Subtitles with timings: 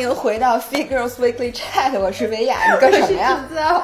[0.00, 3.82] 迎回到 Figures Weekly Chat，我是维亚，你干什么呀？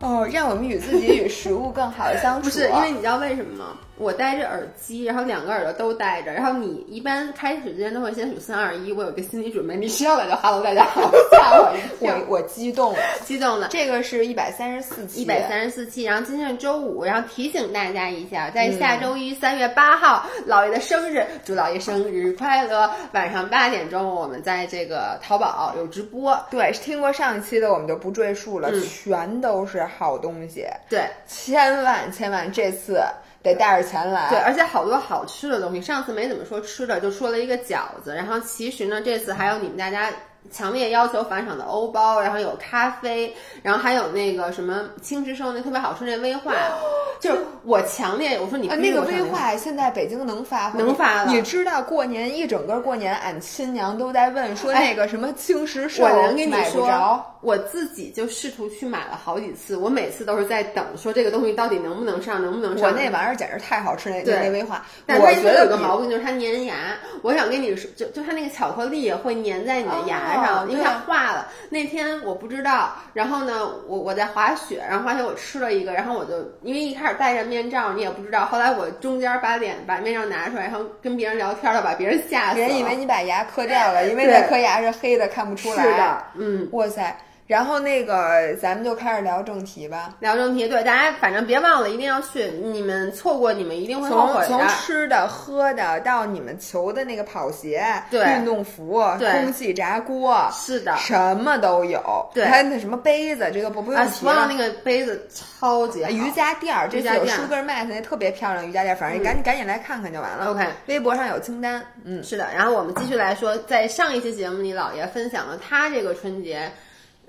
[0.00, 2.48] 哦，让我们与自己与食物更好的相处。
[2.48, 3.76] 不是，因为你知道为什么吗？
[3.98, 13.68] 我戴着耳机，然后两个耳朵都戴着，然后你一般开始之前都会先数三二一，我有个心理准备，你上来就 Hello 大家好， 吓我一跳，我我激动了，激动了。
[13.70, 22.88] 这个是一百三十四期，一百三十四期，然后今天是周五，然后提醒大家一下，在下周一三月八号，姥爷的生日，祝姥爷生日快乐！
[23.12, 26.38] 晚上八点钟，我们在这个淘宝有直播。
[26.50, 30.64] 对，听过上一期的我们就不赘述了，全都是好东西。
[30.88, 33.02] 对，千万千万这次。
[33.42, 35.80] 得带着钱来，对，而且好多好吃的东西。
[35.80, 38.14] 上次没怎么说吃的，就说了一个饺子。
[38.14, 40.10] 然后其实呢，这次还有你们大家
[40.50, 46.52] 强烈要求返场的欧包，然后有咖啡，然后还有那个什么青石寿那特别好吃那威化。
[47.20, 51.32] 就是我强烈我说你那个威化现在北京能发能发了。
[51.32, 62.88] 你知道过年一整个过年，俺亲娘都在问说那个什么青石寿，我能跟你说，我自己就试图去买了好几次，我每次都是在等说这个东西到底能不能上，能不能上。
[62.88, 64.86] 我那玩意儿简直太好吃，那那威化。
[65.04, 66.76] 但我觉得有个毛病就是它粘牙。
[67.22, 71.48] 我想跟你说，就就它那个巧克力会粘在你的牙上，因为它化了。
[71.70, 77.92] 那天我不知道，然后呢，我我在滑雪，然后滑雪我吃了一个，然后我就因为一开始戴着面罩。
[77.92, 82.66] 你也不知道，后来我中间把脸把面罩拿出来，然后跟别人聊天了，把别人吓死了。
[82.66, 85.82] 别人以为你把牙磕掉了， 因为那颗牙是黑的，看不出来。
[85.82, 87.16] 是的，嗯，哇塞。
[87.48, 90.14] 然后那个，咱们就开始聊正题吧。
[90.20, 92.46] 聊正题，对大家反正别忘了，一定要去。
[92.48, 94.46] 你们错过，你们一定会后悔的。
[94.46, 97.82] 从吃的、喝的，到你们求的那个跑鞋、
[98.12, 102.28] 运动服、空气炸锅，是的，什么都有。
[102.34, 104.46] 对，还有那什么杯子，这个不不用提了。
[104.46, 110.50] 那个杯子超级瑜伽垫儿，这次有 Sugar Mat 那特别漂亮瑜伽垫，反正你赶紧赶紧来看看就完了。
[110.50, 111.82] OK，微博上有清单。
[112.04, 112.46] 嗯，是的。
[112.54, 116.70] 然后我们继续来说，在上一期节目里，姥爷分享了他这个春节。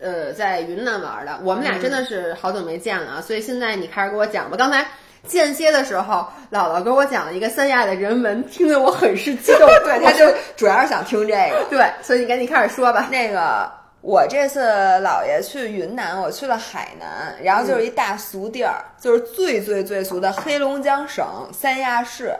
[0.01, 3.21] 呃，在云南玩的，我们俩真的是好久没见了啊！
[3.21, 4.55] 所以现在你开始给我讲吧。
[4.55, 4.85] 刚才
[5.27, 9.67] 间歇的时候，姥姥给我讲了一个三亚的人文，听得我很是激动。
[9.83, 11.65] 对，他就 主要是想听这个。
[11.69, 13.09] 对，所以你赶紧开始说吧。
[13.11, 14.61] 那个，我这次
[15.03, 22.33] 姥爷去云南，我去了海南，然后就是一大俗地儿，就是最最最俗的黑龙江省三亚市。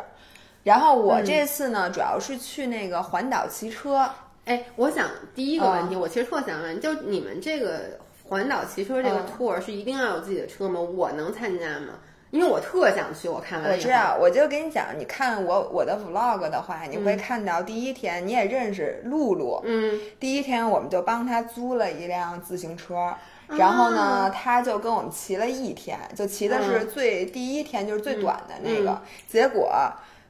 [0.63, 4.09] 然后我这次呢，主要是去那个环岛骑车。
[4.49, 10.81] 哎，我想第一个问题，我其实特想问，就你们这个环岛骑车这个 tour 是一定要有自己的车吗？
[10.81, 11.99] 我能参加吗？
[12.31, 23.13] 因为我特想去，我看完我知道，我就跟你讲，你看我我的 vlog 的话，你会看到第一天你也认识露露，嗯，第一天我们就帮他租了一辆自行车，
[23.49, 29.71] 然后呢，他就跟我们骑了一天，就骑的是最第一天就是最短的那个，结果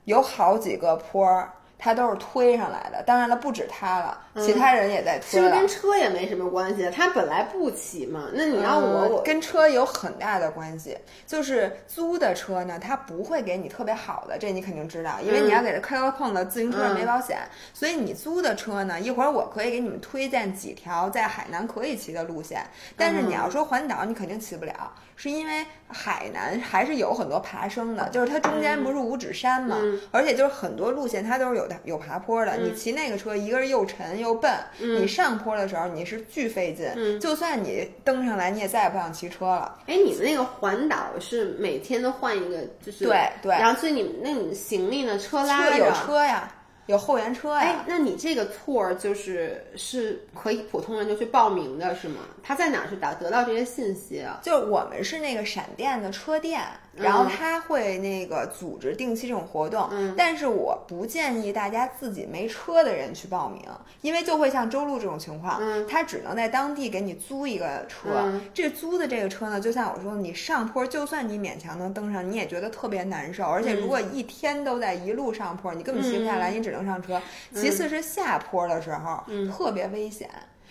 [0.04, 1.54] 有好几个坡儿。
[1.80, 5.26] 他都是推上来的，当然了，不止他了，其他人也在推。
[5.30, 8.28] 其实跟车也没什么关系，他本来不骑嘛。
[8.34, 10.98] 那你让我，我跟车有很大的关系。
[11.26, 17.40] 就是租的车呢，他不会给你特别好的，这你肯定知道，因为你要给他磕磕碰的，自行车上没保险。
[17.74, 22.62] 所以你租的车呢，一会儿我可以给你们推荐几条在海南可以骑的路线。
[22.98, 29.78] 但是你要说环岛，你肯定骑不了，是因为海南还是有很多爬升的，就是它中间不是五指山嘛，
[30.12, 31.70] 而且就是很多路线它都是有。
[31.86, 39.80] 有爬坡的，你骑那个车，一个是又沉又笨，你上坡的时候你是巨费劲，就算你登上来，你也再也不想骑车了。
[39.88, 45.18] 哎，你们那个环岛是每天都换一个，就是对对，然后所以你们那你行李呢？
[45.20, 46.52] 车拉着有车呀。
[46.90, 47.60] 有后援车呀？
[47.60, 52.16] 哎，那你这个 tour 就是是可以普通人就去报名的是吗？
[52.42, 54.40] 他在哪儿去打得到这些信息啊？
[54.42, 56.62] 就是我们是那个闪电的车店，
[56.96, 59.88] 然后他会那个组织定期这种活动。
[59.92, 63.62] 嗯，但是我不建议大家自己没车的人去报名，
[64.02, 68.34] 因为就会像周路这种情况，嗯，他只能在当地给你租一个车。
[68.52, 76.79] 这租的这个车呢，就像我说，你上坡就算你勉强能登上，你也觉得特别难受，而且如果一天都在一路上坡，你根本停不下来，你只能。
[76.86, 77.22] 上车，
[77.54, 80.30] 其次是下坡的时候特别危险，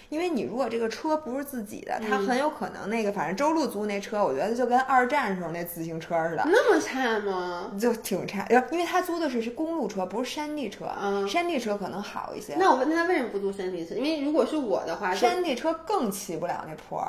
[0.08, 7.70] 因为你如果这个车不是自己的，他很有可能那个反正周路租那车，我觉得就跟二战时候那自行车似的，那么差吗？
[7.78, 10.90] 就挺差，因为他租的是是公路车，不是山地车，
[11.28, 12.55] 山地车可能好一些。
[12.58, 13.94] 那我问他为什么不租山地车？
[13.94, 17.05] 因为如果是我的话，山地车更骑不了那坡。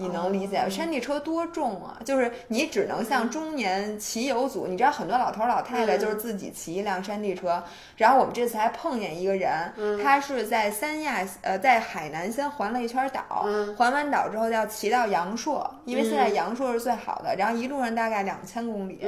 [0.00, 0.66] 你能理解？
[0.70, 2.00] 山地车多重啊？
[2.06, 7.62] 就是你只能像中年骑游组，你知道很多老头老太太就是自己骑一辆山地车。
[7.98, 9.70] 然后我们这次还碰见一个人，
[10.02, 17.36] 他是在三亚呃在海南先环了一圈岛，环完岛之后要骑到阳朔，因为现在阳朔是最好的。
[17.36, 19.00] 然后一路上大概两千公里，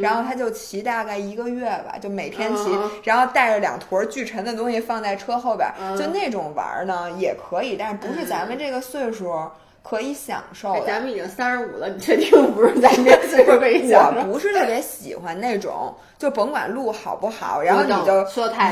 [0.00, 9.32] 然后他就骑大概一个月吧，就每天骑，然后带着两坨巨沉的东西放在车后边，就那种玩呢也可以，但是不是咱们这个岁数。
[9.82, 10.84] 可以享受。
[10.86, 14.20] 咱们已经三十五了，你确定不是咱这岁数可以享受？
[14.20, 15.94] 我不是特别喜欢那种。
[16.20, 18.22] 就甭管路好不好，然后你就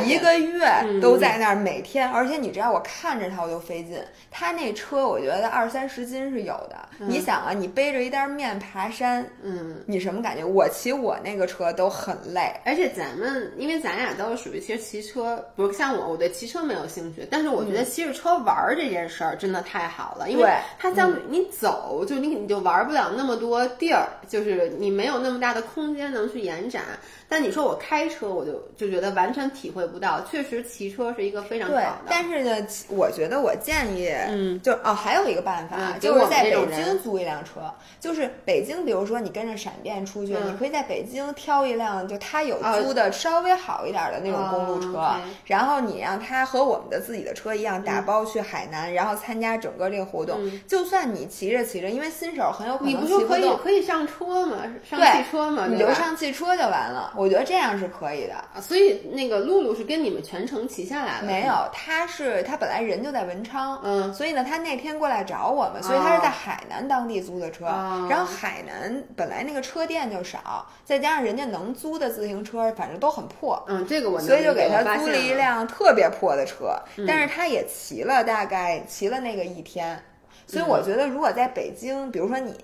[0.04, 0.68] 一个月
[1.00, 3.98] 都在那儿，每天，而且你知道我看着他我就费劲。
[4.30, 6.76] 他那车我觉得二三十斤是有的。
[6.98, 10.44] 你想啊，你背着一袋面爬山，嗯，你什么感觉？
[10.44, 12.52] 我骑我那个车都很累。
[12.66, 17.26] 而且咱们因为咱俩都是属于其实骑车，不是像我，我对骑车没有兴趣。
[17.30, 26.82] 但是我觉得骑着车玩这件事儿真的太好了，因为它相对你走，就你你就玩不了那么多地儿，就是你没有那么大的空间能去延展。
[27.28, 30.20] 但你说我开车，我就就觉得完全体会不到。
[30.30, 31.98] 确实，骑车是一个非常好的。
[32.08, 37.60] 但是呢，我觉得我建议，嗯，就哦，还有一个办法，就是在北京租一辆车。
[38.00, 45.10] 就是北京，比如说你跟着闪电出去，你可以在北京挑一辆，就他有租的稍微好一点的那种公路车，
[45.44, 50.38] 然后你让他和我们的自己的车一样打包去海南，然后参加整个这个活动。
[50.66, 54.56] 就算你骑着骑着，因为新手很有可能骑不动，可以可以上车嘛，
[54.88, 57.12] 上汽车嘛，你就上汽车就完了。
[57.18, 61.26] 我觉得这样是可以的，所以那个露露是跟你们全程骑下来的？
[61.26, 67.64] 没有，他是他本来人就在文昌，嗯，所以呢，他那天过来找我们，所以他是在海南当地租的车。
[68.08, 80.00] 然后海南本来那个车店就少，再加上人家能租的自行车，反正都很破，嗯，这个我所以就给他租了一辆特别破的车，但是他也骑了大概骑了那个一天。
[80.48, 82.58] 所以我觉得，如果在北京，比如说你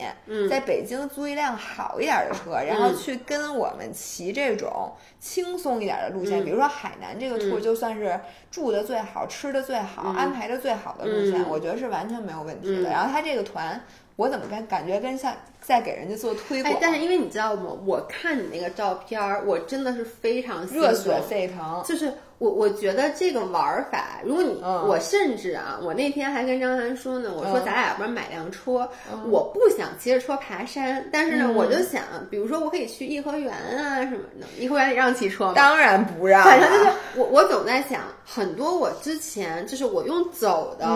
[0.48, 4.90] 在北京租一辆好一点的车，然后去跟我们骑这种
[5.20, 8.18] 轻松一点的路线，比如说海南这个 tour，就算是
[8.50, 12.88] 住的最好、吃的最好、安排的最好的路线，我觉得是完全没有问题的。
[12.88, 13.78] 然后他这个团，
[14.16, 16.74] 我怎么感感觉跟像在给人家做推广？
[16.80, 17.70] 但是因为你知道吗？
[17.84, 22.14] 我看你那个照片儿，我真的是非常热血沸腾，就是。
[22.44, 28.86] 我我觉得这个玩法，如果你我甚至啊，我那天还跟张涵说呢，我说咱俩要不然买辆车，
[29.30, 35.52] 我不想骑着车爬山，但是呢，我就想，比如说我可以去颐和园啊什么的，颐和园里让骑车吗？
[35.56, 36.44] 当然不让。
[36.44, 40.86] 反正就是我我总在想，很多我之前就是我用走的，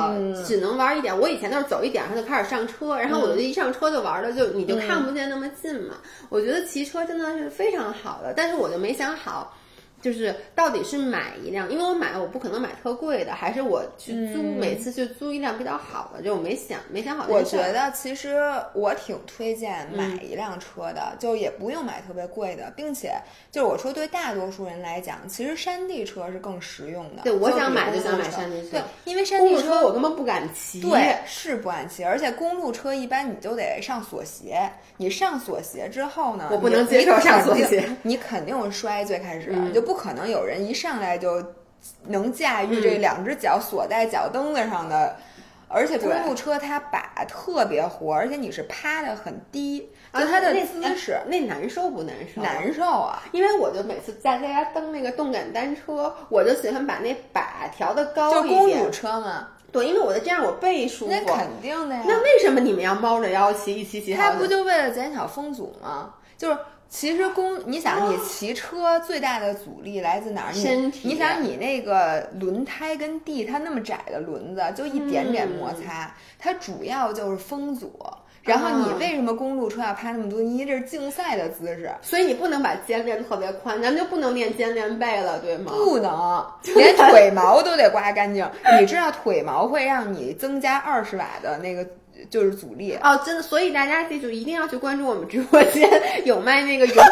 [0.44, 1.18] 只能玩一点。
[1.18, 5.94] 我以前都是走一点，然后就开始上车，然后我就一上车就玩的就你就看不见那么近嘛。
[6.28, 9.54] 我觉得骑车真的是非常好的，但是我就没想好。
[10.00, 17.26] 就是到底是买一辆，因为我买我不可能买特贵的，还是我去租，每次去租一辆比较好的，就我没想没想好。
[17.28, 18.38] 我觉得其实
[18.74, 23.14] 我挺推荐买一辆车的，就也不用买特别贵的，并且
[23.50, 27.22] 就是我说对大多数人来讲，其实山地车是更实用的。
[27.24, 30.80] 对，我想买就想买山地车，对，因为山地车我根本不敢骑。
[30.80, 39.87] 对，是不敢骑，而且公路车一般你就得上锁鞋，你上锁鞋之后呢，我不能接受上锁鞋，你肯定摔，最开始就。
[39.88, 41.42] 不可能有人一上来就
[42.08, 45.16] 能驾驭这两只脚锁在脚蹬子上的，
[45.66, 52.42] 而且公路车它把特别活，而且你是趴的很低，就它的姿势那难受不难受？
[52.42, 53.22] 难受啊！
[53.32, 58.60] 因为我就每次在家蹬那个动感单车，我就喜欢把那把调的高一点。
[58.60, 61.10] 就公路车嘛，对，因为我的这样我背舒服。
[61.10, 62.02] 那肯定的呀。
[62.06, 64.12] 那为什么你们要猫着腰骑一骑骑？
[64.12, 66.12] 它不就为了减小风阻吗？
[66.36, 66.58] 就是。
[66.88, 70.52] 其实公，你想你骑车最大的阻力来自哪儿？
[70.52, 71.06] 身体。
[71.06, 77.92] 你想你那个轮胎跟地，它那么窄的轮子，就一点点摩擦，它主要就是风阻。
[78.42, 80.40] 然后你为什么公路车要趴那么多？
[80.40, 85.70] 因为这是竞赛的姿势，所以你不能把肩练特别宽，咱们就不能练肩练背了，对吗？
[85.70, 88.48] 不能， 连腿毛都得刮干净。
[88.80, 91.86] 你知道腿毛会让你增加二十瓦的那个。
[92.30, 95.88] 就是阻力哦，真的，所以大家记住，一定要去关注我们直播间，
[96.24, 96.94] 有卖那个油，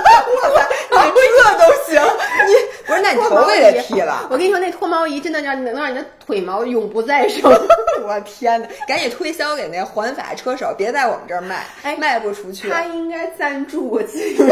[0.91, 2.03] 我这都行。
[2.47, 2.55] 你
[2.87, 4.29] 不是，那你头发也得剃了。
[4.31, 7.51] 我跟你说，那脱毛仪真的让能让你的腿毛永不再生。
[8.05, 12.69] 我天哪，赶紧推销给那环法车手，别在我们这儿卖，哎，卖不出去。
[12.69, 14.45] 他应该赞助我这个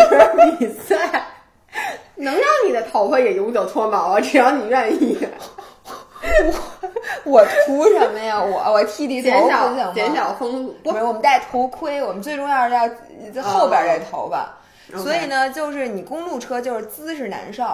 [0.58, 1.26] 比赛，
[2.16, 5.18] 能让你的头发也永久脱毛啊，只要你愿意。
[6.44, 6.52] 我
[7.24, 8.42] 我图什么呀？
[8.42, 9.92] 我我剃剃头不行吗？
[9.94, 10.74] 减小风阻。
[10.82, 14.48] 不是，我们戴头盔，我们最重要是要后边这头发。
[14.98, 17.64] 所以呢，就是你公路车就是姿势难受，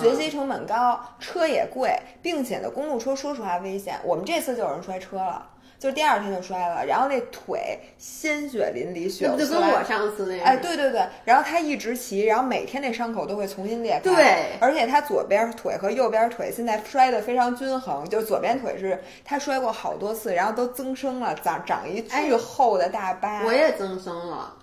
[0.00, 3.96] 学习成本高，车也贵，并且呢，公路车说实话危险。
[4.04, 5.44] 我们这次就有人摔车了。
[5.80, 24.54] 就第二天就摔了，然后那腿鲜血淋漓，血就跟我上次那样，哎，对对对，然后他一直骑，然后每天那伤口都会重新裂开，对，而且他左边腿和右边腿现在摔的非常均衡，就是左边腿是他摔过好多次，然后都增生了，长长一巨厚的大疤，我也增生了，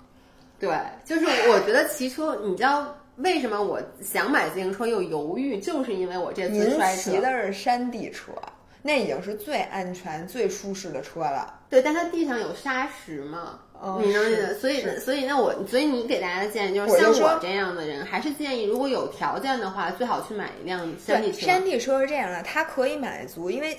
[0.60, 0.70] 对，
[1.04, 2.96] 就是我觉得骑车，你知道。
[3.18, 5.58] 为什么我想买自行车又犹豫？
[5.58, 7.10] 就是因为我这次摔车。
[7.10, 8.32] 骑的是山地车，
[8.82, 11.62] 那已经是最安全、最舒适的车了。
[11.70, 13.60] 对，但它地上有沙石嘛，
[14.02, 14.54] 你能理解？
[14.54, 21.46] 所以，所以那我，所以你给大家的建议就是，像我这样的人，还是建议如果有条件的话，最好去买一辆山地车。
[21.46, 23.78] 山地车是这样的，它可以满足，因为。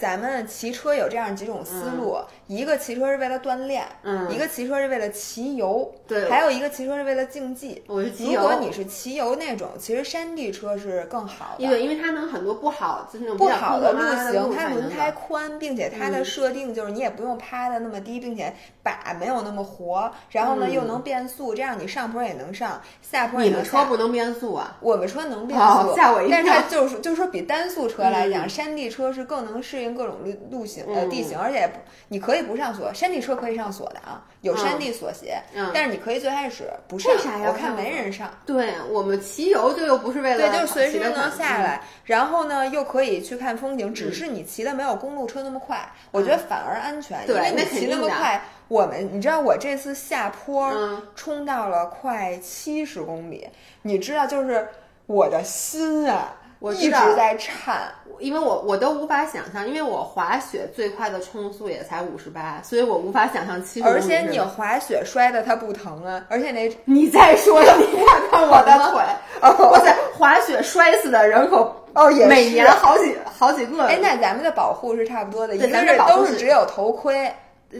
[0.00, 2.16] 咱们骑车有这样几种思路，
[2.46, 7.82] 一个骑车是为了锻炼，嗯一个骑车是为了骑游，对，还有一个骑车是为了竞技。
[7.86, 8.40] 我是骑游。
[8.40, 14.00] 如果你是骑游那种，其实山地车是更好的，因为因为它能很多不好就是那种不好的路
[14.32, 23.60] 型，它轮胎宽，并且它的设定就是你也不用趴的那么低，并且把没有那么活，然后呢又能变速，这样你上坡也能上，下坡也能。
[23.60, 24.78] 你们车不能变速啊？
[24.80, 26.38] 我们车能变速，吓我一跳。
[26.38, 30.60] 但是它就是就是说比单速车来讲，山地车是更能适应各种路路。
[30.94, 31.68] 呃，地形，而且
[32.08, 35.42] 你可以不上锁，山地车可以上锁的啊，有山地锁鞋，
[35.74, 38.30] 但是你可以最开始不上，为啥呀我看没人上。
[38.46, 50.72] 对我们骑游就又不是为了，对，就随时能下来，然后呢又可以去看风景，只是你骑的没有公路车那么快，我觉得反而安全，因为你骑那么快，我们你知道我这次下坡
[51.16, 53.48] 冲到了快七十公里，
[53.82, 54.68] 你知道就是
[55.06, 56.36] 我的心啊。
[56.60, 63.88] 我一直在颤，因为我我都无法想象，因为我滑雪最快的冲速也才五十八，所以我无法想象七十。
[63.88, 69.02] 而且你滑雪摔的它不疼啊，而且那你再说，你看看我的腿，
[69.70, 73.84] 哇塞，滑雪摔死的人口哦也每年好几好几个。
[73.84, 77.32] 哎，那咱们的保护是差不多的，一个是都是只有头盔。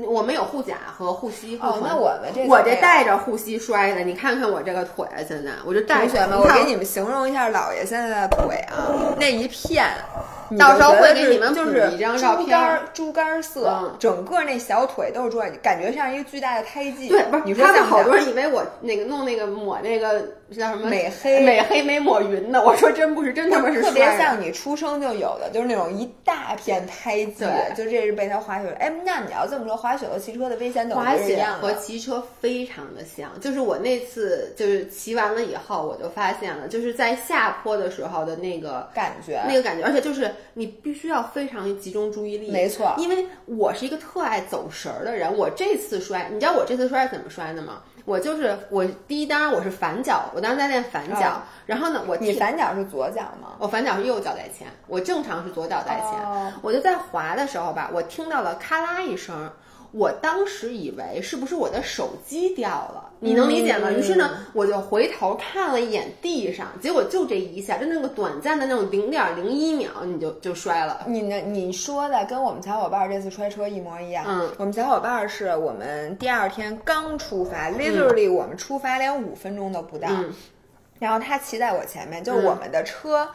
[0.06, 1.58] 我们有护甲和护膝。
[1.60, 9.86] 哦，那我们这我这带着护膝摔的，你看看我这个腿，现在我就带同学们，我给你们形容一下姥爷现在的腿啊，那一片。
[10.58, 17.08] 到时候会给你们就是一张照片，猪肝猪肝色，整个那小腿都是猪肝，感觉像一个巨大的胎记。
[17.08, 20.20] 对，不是，你说好多人以为我那个弄那个抹那个
[20.56, 27.44] 叫什么美黑美黑没抹匀呢，我说真不是，真他妈是特别像你出生就有的，就是那种一大片胎记。
[27.76, 28.68] 就这是被他滑雪。
[28.80, 41.20] 哎，那你要这么说，滑雪和骑车的危险等滑雪和骑车非常的像，就是我那次就是骑完了以后，我就发现了，就是在下坡的时候的那个感觉，那个感觉，而且就是你必须要。
[41.30, 45.32] 非常集中注意力，没错，因为我是一个特爱走神儿的人。
[45.36, 47.82] 我这次摔，你知道我这次摔是怎么摔的吗？
[48.04, 51.42] 我就是我第一，当然我是反脚，我当时在练反脚。
[51.66, 53.54] 然后呢，我你反脚是左脚吗？
[53.58, 56.52] 我反脚是右脚在前，我正常是左脚在前。
[56.62, 59.50] 我就在滑的时候吧，我听到了咔啦一声。
[59.92, 63.90] 我当时以为是不是我的手机掉了，你能理解吗？
[63.90, 71.04] 于是呢，我就回头看了一眼地上，结果就这一下，就那个短暂的那种零点零一秒，你就就摔了。
[71.08, 71.36] 你呢？
[71.38, 74.24] 你说的跟我们小伙伴这次摔车一模一样。
[74.28, 80.08] 嗯，我们小伙伴是我们第二天刚出发，literally 我们出发连五分钟都不到，
[80.98, 83.28] 然后他骑在我前面，就是我们的车。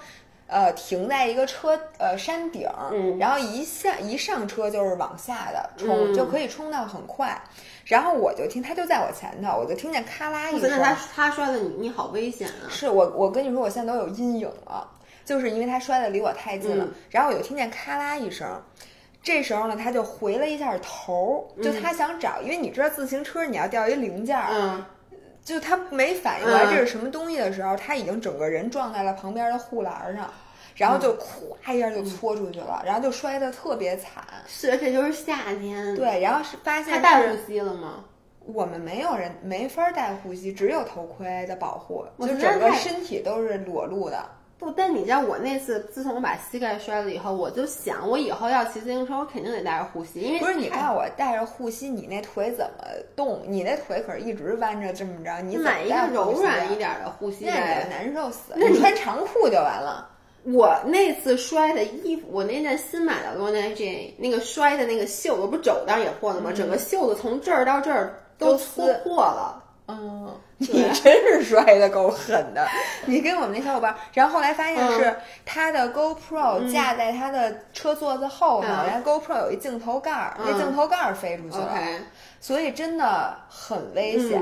[0.47, 2.69] 呃，停在一个车呃山顶，
[3.17, 7.41] 然后一下一上车就是往下的冲，就可以冲到很快。
[7.83, 10.69] 然后我就听他就在我前头，我就听见咔啦一声。
[10.69, 12.69] 那他他摔的你，你好危险啊！
[12.69, 14.87] 是我我跟你说，我现在都有阴影了，
[15.23, 16.87] 就是因为他摔的离我太近了。
[17.09, 18.47] 然后我就听见咔啦一声，
[19.23, 24.83] 这时候呢，他就回了一下头，就他想找，因为你知道自行车你要掉一零件儿。
[25.45, 30.27] 就他没反应过来这是什么东西的时候，他已经整个人撞在了旁边的护栏上，
[30.75, 34.23] 然后就咵一下就搓出去了，然后就摔得特别惨。
[34.47, 35.95] 是，而且就是夏天。
[35.95, 38.03] 对，然后是发现他戴护膝了吗？
[38.39, 44.23] 我们没有人没法戴护膝，只有头盔的保护，就整个身体都是裸露的。
[44.57, 52.85] 不，但你知道我那次，自从我把膝盖摔了以后，我就想，我以后要骑自行车，我肯定得带着护膝，因为不是你看我带着护膝，你那腿怎么
[53.15, 53.41] 动？
[53.47, 58.53] 你那腿可是一直弯着这么着，你买一个柔软一点的护膝带，难受死。
[58.55, 60.09] 那你穿长裤就完了。
[60.45, 66.51] 我那次摔的衣服，我那件新买的 n a J，那个摔的那个袖子不肘带也破了吗？
[66.55, 69.63] 整个袖子从这儿到这儿都搓破了。
[69.87, 72.65] 嗯， 你真是摔的够狠的。
[73.05, 75.13] 你跟我们那小伙伴，然后后来发现是
[75.45, 81.77] 他的 GoPro 架在他的车座子后头，然后 GoPro 有一镜头盖儿，那镜头盖儿飞出去了，
[82.39, 84.41] 所以真的很危险。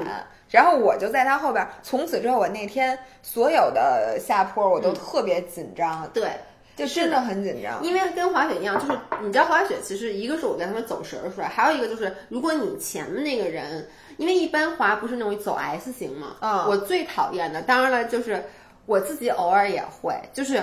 [0.51, 6.07] 然后我就在他后边，从此之后，我那天所有的下坡我都特别紧张。
[6.13, 6.29] 对。
[6.75, 7.83] 就真的很紧张。
[7.83, 18.43] 因为跟滑雪一样，就是你知道滑雪其实一个是我跟他们走神儿出来，还有一个就是如果你前面那个人，因为一般滑不是那种走 S 型嘛，嗯我最讨厌的，当然了，就是
[18.85, 20.61] 我自己偶尔也会，就是。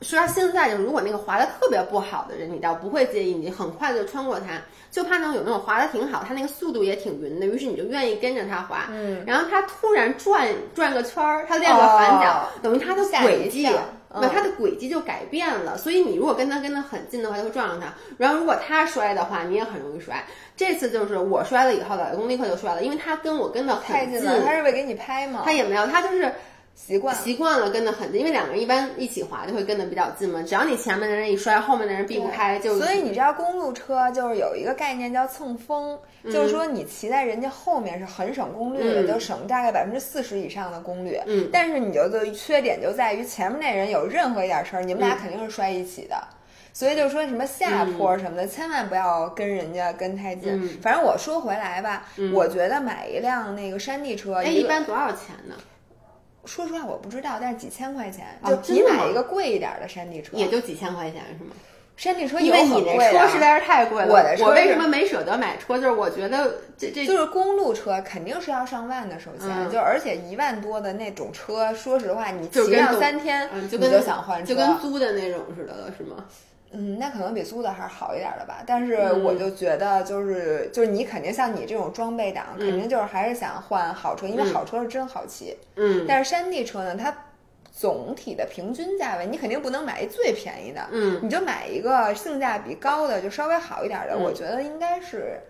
[0.00, 8.88] 说到现在，就是如果那个滑的特别不好的人，你倒不会介意，你很快就穿过他，就怕那种有那种滑的挺好，他那个速度也挺匀的，于是你就愿意跟着他滑。
[8.90, 13.68] 嗯，然后他突然转转个圈儿，他练个反脚，哦等于他的轨迹
[14.14, 15.76] 一跳，对，嗯他的轨迹就改变了。
[15.78, 17.92] 所以你如果跟他跟得很近的话，就会撞上他。
[18.18, 20.24] 然后如果他摔的话，你也很容易摔。
[20.56, 25.42] 这次就是我摔了以后，老公立刻就摔了，因为他跟我跟的很太近了，他是为给你拍吗？
[25.44, 26.32] 他也没有，他就是
[26.74, 30.42] 习惯习惯了跟得很近，因为两个人一般一起滑就会跟得比较近嘛。
[30.42, 41.20] 只要你前面的人一摔，后面的人避不开，就所以你知道公路车就是有一个概念叫蹭风，就是说你骑在人家后面是很省功率的，嗯就省大概百分之四十以上的功率。
[41.26, 46.16] 嗯但是你就的缺点就在于前面那人有任何一点事儿，你们俩肯定是摔一起的。
[46.74, 50.52] 所以就是说什么下坡什么的，千万不要跟人家跟太近。
[50.52, 55.54] 嗯反正我说回来吧，我觉得买一辆那个山地车，哎，一般多少钱呢？
[56.44, 61.50] 说实话我不知道，但是几千块钱，哦就比真的吗买一个贵一点的山地车，也就几千块钱是吗？
[61.94, 64.10] 山地车因为你那车实在是太贵了。
[64.10, 65.76] 我的车我为什么没舍得买车？
[65.76, 76.24] 就是我觉得这这就是公路车肯定是要上万的，首先、嗯就而且一万多的那种车，说实话，你骑上三天，嗯，就你跟就想换车，就跟租的那种似的了，是吗？
[76.72, 78.62] 嗯，那可能比租的还是好一点的吧。
[78.66, 85.56] 但是嗯我就觉得，就是、就是你肯定像你这种装备党，肯定就是还是想换好车，因为嗯好车是真好骑。
[85.76, 87.14] 嗯但是山地车呢，它
[87.70, 94.14] 总体的平均价位，你肯定不能买一最便宜的，嗯，你就买一个性价比高的，就稍微好一点的。
[94.14, 95.40] 嗯我觉得应该是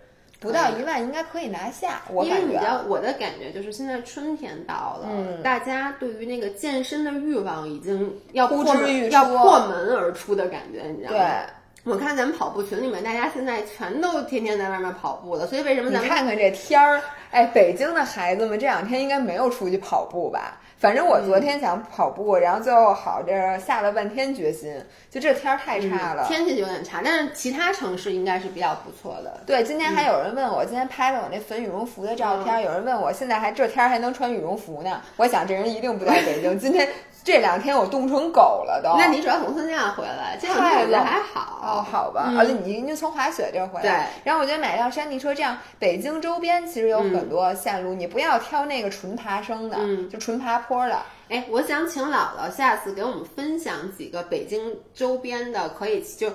[0.43, 2.01] 不到一万，应该可以拿下。
[2.11, 2.59] 我因为感觉啊。
[2.59, 20.59] 你知道我的感觉就是现在春天到了，嗯大家对于那个健身的欲望已经要呼之欲出要破门而出的感觉，你知道吗对吗？，我看咱们跑步群里面，大家现在全都天天在外面跑步了，所以为什么咱们看看这天儿，哎，北京的孩子们这两天应该没有出去跑步吧？
[20.83, 24.75] 反正我昨天想跑步，然后最后好这下了半天决心，
[25.09, 26.25] 就这天儿太差了。
[26.25, 29.39] 嗯天气有点差，但是其他城市应该是比较不错的。
[29.45, 35.01] 对，今天还有人问我，今天拍了我那粉羽绒服的照嗯片，有人问我现在还这天儿还能穿羽绒服呢。
[35.15, 36.85] 我想这人一定不在北京，今天
[37.23, 38.95] 这两天我冻成狗了都。
[38.97, 41.59] 那你主要从三亚回来，这两太天我觉得冷还好。
[41.61, 50.99] 哦，好吧，嗯而且你您从滑雪这儿回来，对然后我觉得买辆山地车，这样北京周边其实有很多线路，你不要挑那个纯爬升的，嗯就纯爬坡的。
[51.29, 56.29] 哎，我想请姥姥下次给我们分享几个北京周边的可以就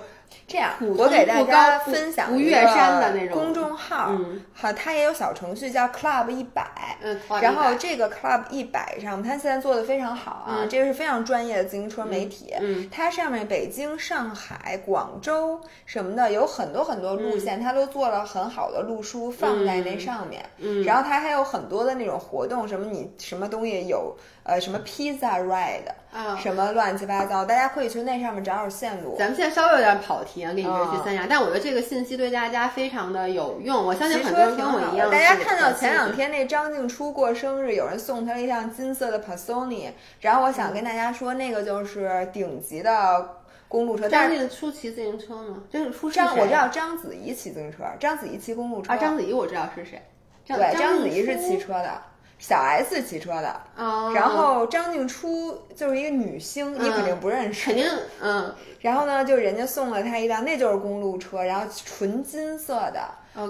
[0.47, 6.97] 这样，我给大家分享一个山的那种公众号，嗯好，它也有小程序叫 Club 一百。
[7.03, 12.55] 嗯，然后这个 Club 一百上，它现在做的非常好啊，嗯这个是非常专业的自行车媒体。
[12.61, 20.45] 嗯它上面北京、上海、广州什么的有很多很多路线，它都做了很好的路书放在那上面。
[20.59, 25.85] 嗯然后它还有很多的那种活动，什么你什么东西有呃什么 Pizza Ride，、
[26.23, 26.37] 啊。
[26.37, 29.17] 什么乱七八糟，大家可以去那上面找找线路。
[29.19, 35.11] 咱们现在稍微有点跑题啊，跟你说嗯去三亚，但我觉得这个信息对大家非常的有用，我相信很多人跟我一样。
[35.11, 43.37] 大家看到前两，天那张静初过生日，有人送她了一辆金色的 Pasoni，然后我想跟大家说，那个就是顶级的
[43.69, 44.09] 公路车。
[44.09, 45.63] 张静初骑自行车吗？
[45.71, 48.93] 张静初是张谁我知道章子怡骑自行车，章子怡骑公路车。
[48.93, 50.03] 啊，章子怡我知道是谁。
[50.47, 52.01] 对，张张子怡是骑车的，
[52.39, 53.61] 小 S 骑车的。
[53.77, 57.67] 哦，然后张静初就是一个女星，你肯定不认识。
[57.67, 57.85] 肯定
[58.21, 63.01] 嗯然后呢，就人家送了她一辆，那就是公路车，然后纯金色的。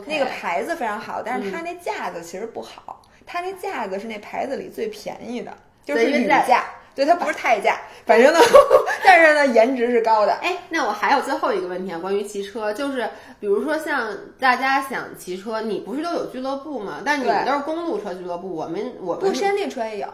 [0.06, 5.50] 那个牌子非常好，但嗯是它那架子其实不好，它那架子是那牌子里最便宜的，
[5.82, 6.64] 就是铝架，
[6.98, 8.40] 对，它不是太价，反正呢，
[9.06, 10.32] 但是呢，颜值是高的。
[10.42, 13.08] 哎，那我还有最后一个问题啊，关于骑车，就是
[13.38, 14.08] 比如说像
[14.40, 16.94] 大家想骑车，你不是都有俱乐部吗？
[17.04, 20.08] 但你们都是公路车俱乐部，我们我们不，山地车也有，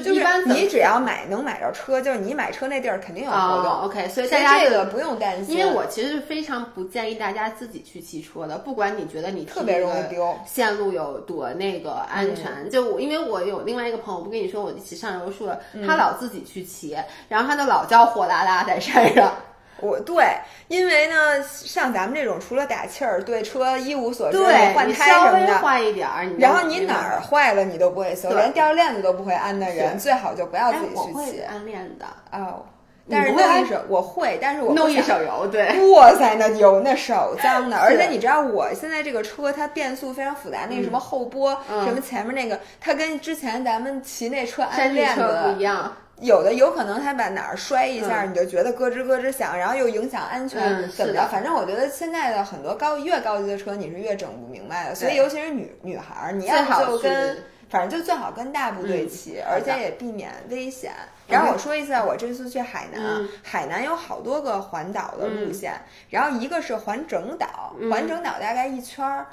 [0.00, 3.66] 就就是一般你只要买能买着车，就是你买车那地儿肯定有活动。
[3.66, 10.24] 哦，OK，所以大家这个不用担心，因为我其实是非常不建议大家自己去骑车的，不管你觉得你特别容易丢。
[10.24, 12.68] 嗯线路有多那个安全。
[12.70, 16.96] 就我因为我有另外一个朋友，我不跟你说我一起上柔术了，嗯他老自己去骑，
[17.28, 19.32] 然后他就老叫火辣辣在山上。
[19.80, 20.24] 我对，
[20.68, 31.42] 因为呢，像咱们这种除了打气儿，对车一无所知，对，换你稍微胎什么的，坏一点儿，然后你哪儿坏了你都不会修，连掉链子都不会安的人，最好就不要自己，哎我会去骑。
[31.42, 32.06] 暗恋的。
[32.32, 32.64] 哦，
[33.10, 51.26] 但是你不会弄一手我会，但是我不弄一想手油，对， 哇塞，那油那手脏的， 而且你知道我现在这个车它变速非常复杂，那个什么后拨，嗯什么前面那个，它跟之前咱们骑那车安链子不一，样，有的有可能他把哪儿摔一下，嗯你就觉得咯吱咯吱响，然后又影响安全，嗯怎么着？
[51.30, 57.36] 反正我觉得现在的很多高越高级的车，你是越整不明白的，所以尤其是女女孩儿，你要不好就跟。
[57.70, 60.92] 反正就最好跟大部队嗯骑，而且也避免危险。
[61.26, 65.72] 然后我说一下，我这次去海南，嗯海南有好多个环岛的路线，
[66.08, 69.26] 然后一个是环整岛，嗯环整岛大概一圈儿，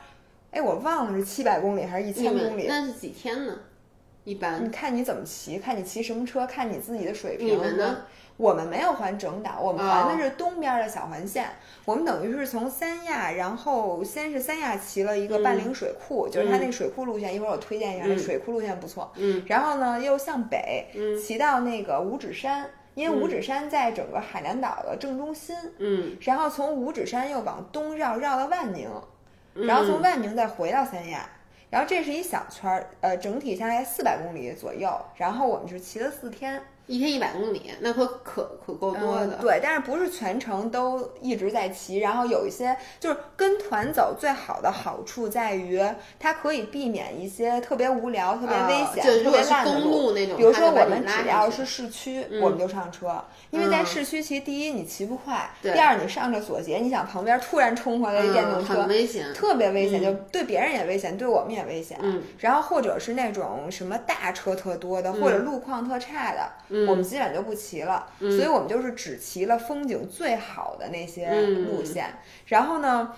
[0.50, 2.65] 哎，我忘了是七百公里还是一千公里。
[2.67, 3.54] 那是几天呢？
[4.23, 7.47] 一般你看你怎么骑，看你骑什么车，看你自己的水平。
[7.47, 7.97] 你们呢？
[8.38, 11.47] 我们没有环整岛，我们哦环的是东边的小环线。
[11.86, 19.12] 我们等于是从三亚，然后先是三亚骑了一个半岭水库，就是它那个水库路线，一会儿我推荐一下，那嗯水库路线不错。
[19.15, 25.55] 嗯，然后呢，又向北嗯骑到那个五指山，因为五指山在整个海南岛的正中心。
[25.77, 28.89] 嗯，然后从五指山又往东绕，绕到万宁，
[29.53, 31.29] 嗯然后从万宁再回到三亚。
[31.71, 34.93] 然后这是一小圈儿，呃，整体下来四百公里左右。
[35.15, 39.38] 然后我们就骑了四天，一天一百公里，那可可可够多的。
[39.39, 45.82] 嗯对，但是不是全程都一直在骑，然后有一些就是跟团走最好的好处在于，
[46.20, 49.91] 它可以避免一些特别无聊、特别危险、特别烂的路。
[49.91, 59.34] 路那种，比如说，我们只要是市区，嗯我们就上车，因为在嗯市区骑，第一你骑不快，对第二你上着锁节，你想旁边突然冲回来一电动嗯车，很危险。
[59.34, 61.98] 特别危险，嗯就对别人也危险，对我们也危险。
[62.02, 68.07] 嗯然后或者是那种什么大车特多的，或者路况特差的，嗯我们基本就不骑了。
[68.19, 72.15] 所以我们就是只骑了风景最好的那些嗯路线。
[72.47, 73.13] 然后呢，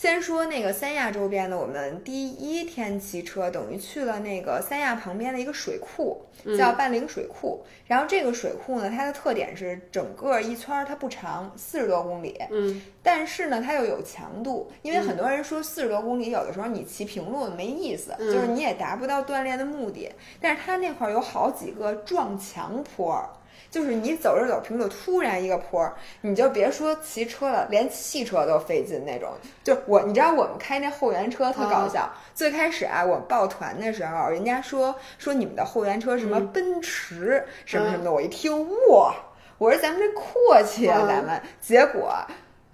[0.00, 6.56] 先说那个三亚周边的，我们第一天骑车等于去了那个三亚旁边的一个水库，嗯。
[6.56, 7.64] 叫半岭水库。
[7.84, 12.80] 然后这个水库呢，它的特点是整个一圈儿它不长，四十多公里，嗯。
[13.02, 18.32] 但是呢，它又有强度，因为很多人说四十多公里，有的时候你骑平路没意思，嗯。
[18.32, 20.08] 就是你也达不到锻炼的目的。
[20.40, 23.28] 但是它那块儿有好几个撞墙坡儿，
[23.70, 29.30] 就是你走着走平路，突然一个坡儿，你就别说骑车了，连汽车都费劲那种。
[29.62, 39.14] 就我，你知道我们开那后援车特搞笑，最开始啊，我们报团的时候，人家说说你们的后援车什么奔驰、什么什么的，我一听哇，
[39.58, 42.14] 我说咱们这阔气啊，嗯咱们，结果。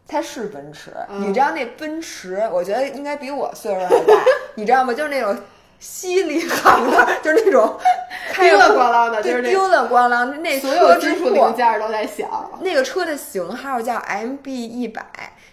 [0.07, 4.15] 它是奔驰，嗯你知道那奔驰，我觉得应该比我岁数还大，
[4.55, 4.93] 你知道吗？
[4.93, 5.35] 就是那种
[5.79, 7.79] 稀里行的，就是那种
[8.33, 12.29] 开丢了咣啷的，就是丢了咣啷，那所有金属破零件都在响。
[12.61, 15.05] 那个车的型号叫 MB 一百，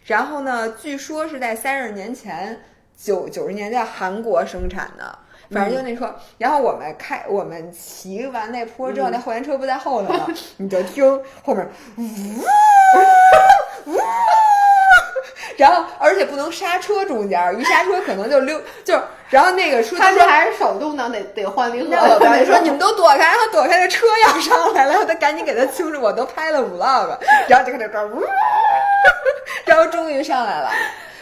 [0.05, 2.61] 然后呢，据说是在三十年前
[2.97, 5.19] 九九十年代韩国生产的。
[5.53, 10.25] 反正就那车，然后我们开我们骑完那坡之后，那后援车不在后头吗？
[10.55, 11.03] 你就听
[11.43, 12.03] 后面呜
[13.91, 13.99] 呜，
[15.57, 21.87] 然后而且不能刹车中间，一刹车可能就溜， 就是然后那个车就说他这还是手动挡，得得换离合。
[21.89, 28.23] 那我跟你说你们都躲开，然后躲开这车要上来了， 我得赶紧给他清楚，我都拍了 vlog，然后就开始这呜，
[29.65, 30.69] 然后终于上来了，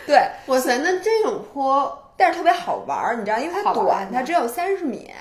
[0.05, 5.11] 对，哇塞，那这种坡，但是特别好玩儿，你知道，因为它短，它只有三十米。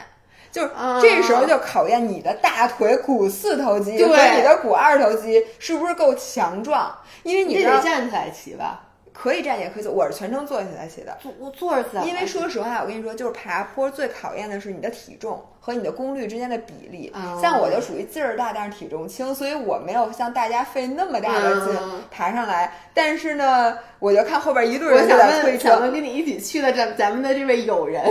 [0.50, 0.98] 就是啊。
[1.00, 4.08] 这时候就考验你的大腿股四头肌对。
[4.08, 6.90] 和你的股二头肌是不是够强壮，
[7.28, 8.87] 因为你你知道得站起来骑吧？
[9.20, 11.16] 可以站也可以坐，我是全程坐起来骑的。
[11.20, 12.08] 坐我坐着骑。
[12.08, 17.12] 因为说实话，我跟你说，就是爬坡最考验的是你的体重和你的功率之间的比例。
[17.12, 22.72] 哦像我就属于劲儿大，但是体重轻，所以我没有像大家费那么大的劲嗯爬上来。
[22.94, 28.04] 但是呢，我就看后边一队我人在推车，想跟你一起去的咱咱们的这位友人，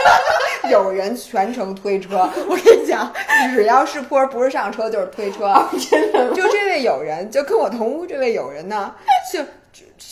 [0.70, 2.28] 友人全程推车。
[2.46, 3.10] 我跟你讲，
[3.54, 5.50] 只要是坡，不是上车就是推车。
[5.90, 8.94] 真的吗就这位友人，就跟我同屋这位友人呢，
[9.32, 9.40] 就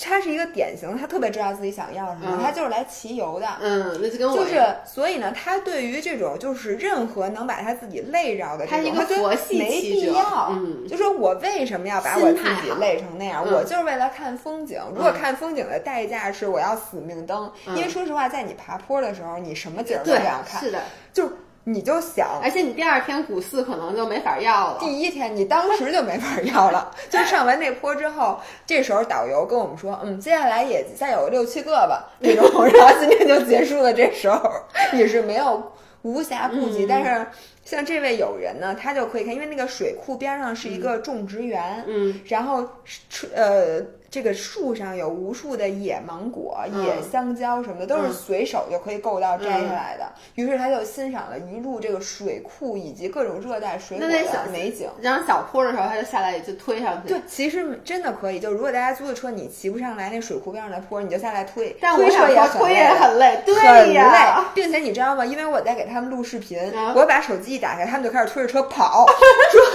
[0.03, 3.47] 他是一个典型，他特别知道自己想要什么，嗯他就是来骑游的。
[3.61, 10.49] 嗯，那就跟我就是，所以呢，他对于这种就是任何能把他自己累着的这种，他觉得佛系没必要。
[10.53, 13.45] 嗯就说我为什么要把我自己累成那样？
[13.47, 14.81] 嗯我就是为了看风景。
[14.95, 21.31] 如果嗯看风景的代价是我要死命蹬，嗯因为说实话，在你爬坡的时候，你什么景儿都不想，看，是的，就
[21.65, 22.41] 你就想。
[22.43, 24.79] 而且你第二天股四可能就没法要了。
[24.81, 33.93] 第一天你当时就没法要了， 就上完那坡之后，这时候导游跟我们说，嗯，接下来也再有六七个吧，那种，然后今天就结束了。
[33.93, 34.51] 这时候
[34.95, 35.63] 也是没有
[36.03, 37.27] 无暇顾及，嗯但是
[37.63, 50.05] 像这位友人呢，他就可以看，因为那个水库边上是一个种植园，嗯然后是呃这个树上有无数的野芒果、野香蕉什么的，都是随手就可以够到摘下来的。
[50.35, 54.89] 于是他就欣赏了一路这个水库以及各种热带水果的美景。
[55.01, 57.09] 然后小坡的时候，他就下来就推上去。
[57.09, 58.41] 对，其实真的可以。
[58.41, 61.77] 就如果大家租的车你骑不上来那水库边上的坡，你就下来推。
[61.81, 65.25] 但我车也推也很累，对呀，并且你知道吗？
[65.25, 66.59] 因为我在给他们录视频，
[66.97, 69.07] 我把手机一打开，他们就开始推着车跑，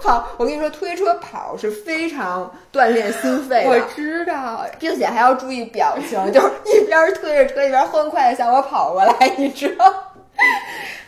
[0.02, 0.28] 跑。
[0.38, 3.68] 我跟你说，推车跑是非常锻炼心肺的。
[3.70, 10.12] 我知道，并且还要注意表情， 就是一边推着车一边欢快的向我跑过来，你知道，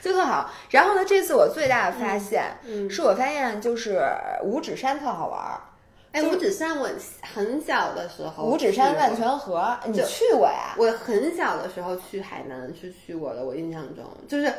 [0.00, 0.50] 就特好。
[0.70, 2.44] 然后呢，这次我最大的发现，
[2.90, 4.06] 是我发现就是
[4.42, 5.40] 五指山特好玩。
[6.12, 6.90] 哎，五指山我
[7.34, 10.74] 很小的时候，五指山万泉河，你去过呀？
[10.76, 14.52] 我很小的时候去海南是去过的，我印象中就是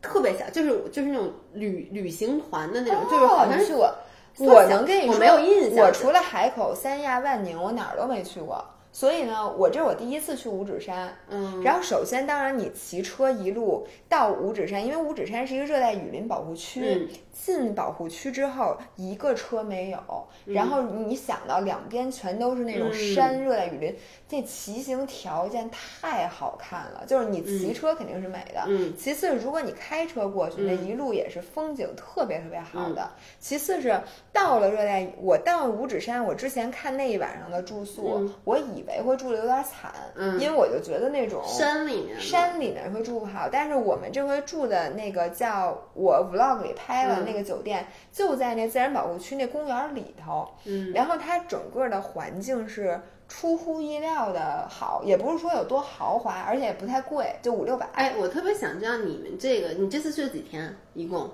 [0.00, 3.92] 特别小，就是就是那种旅旅行团的那种，就是好像去过。
[4.38, 5.84] 我能跟你说，我没有印象。
[5.84, 8.64] 我除了海口、三亚、万宁，我哪儿都没去过。
[8.92, 11.12] 所以呢，我这是我第一次去五指山。
[11.28, 17.08] 嗯，然后首先，当然你骑车一路到五指山，因为五指山是一个热带雨林保护区。
[17.44, 19.98] 进保护区之后，一个车没有。
[20.44, 23.96] 然后你想到两边全都是那种山，热带雨林，
[24.28, 27.04] 这骑行条件太好看了。
[27.06, 28.62] 就是你骑车肯定是美的。
[28.66, 28.92] 嗯。
[28.96, 33.08] 其次，如果你开车过去，那一路也是风景特别特别好的。
[33.38, 33.98] 其次是
[34.32, 39.92] 到了热带，我到五指山，我之前看那一晚上的住宿，我以为会住的有点惨，
[40.38, 43.48] 因为我就觉得那种山里面，山里面会住不好。
[43.50, 47.27] 但是我们这回住的那个叫我 vlog 里拍了。
[47.28, 57.86] 那个酒店就在那自然保护区那公园里头，嗯，然后它整个的环境是出乎意料的好，也不是说有多豪华，而且也不太贵，就五六百。
[57.92, 60.74] 哎，我特别想知道你们这个，你这次去了几天？
[60.94, 61.30] 一共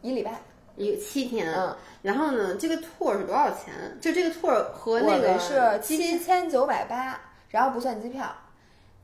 [0.00, 0.40] 一礼拜，
[0.76, 1.52] 一七天。
[1.54, 3.74] 嗯，然后呢，这个 tour 是多少钱？
[4.00, 8.26] 就这个 tour 和那个是七千九百八，然后不算机票，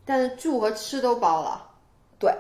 [0.05, 1.71] 但是住和吃都包了。
[2.19, 2.35] 对。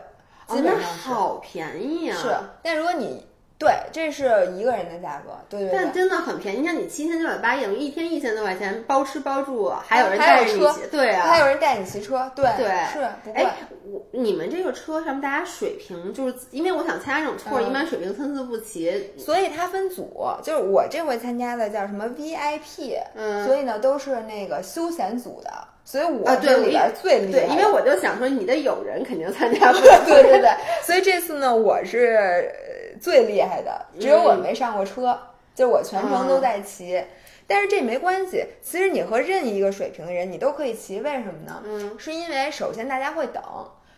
[0.49, 2.17] 基本上好便宜啊！
[2.17, 2.29] 是，
[2.63, 3.27] 但如果你
[3.59, 5.71] 对，这是一个人的价格，对对。
[5.73, 13.01] 但真的很便宜，你像你七千九百八，一天一千多块钱，包吃包住，还有人带着你骑，对啊，还有人带你骑车，对对是。
[13.33, 13.57] 哎，
[13.91, 25.51] 我你们这个车上面大家水平，就是因为我想参加这种 tour，一般水平参差不齐，所以它分组，就是我这回参加的叫什么 VIP，嗯，所以呢都是那个休闲组的。
[25.87, 30.51] 所以我这里边最厉害，对，因为我就想说你的友人肯定参加 不了，对对对。
[30.83, 32.53] 所以这次呢，我是
[33.01, 35.17] 最厉害的，只有我没上过车，
[35.55, 37.01] 就我全程都在骑。
[37.47, 41.01] 但是这没关系，其实你和任意一个水平的人，你都可以骑。
[41.01, 41.63] 为什么呢？
[41.65, 43.41] 嗯，是因为首先大家会等，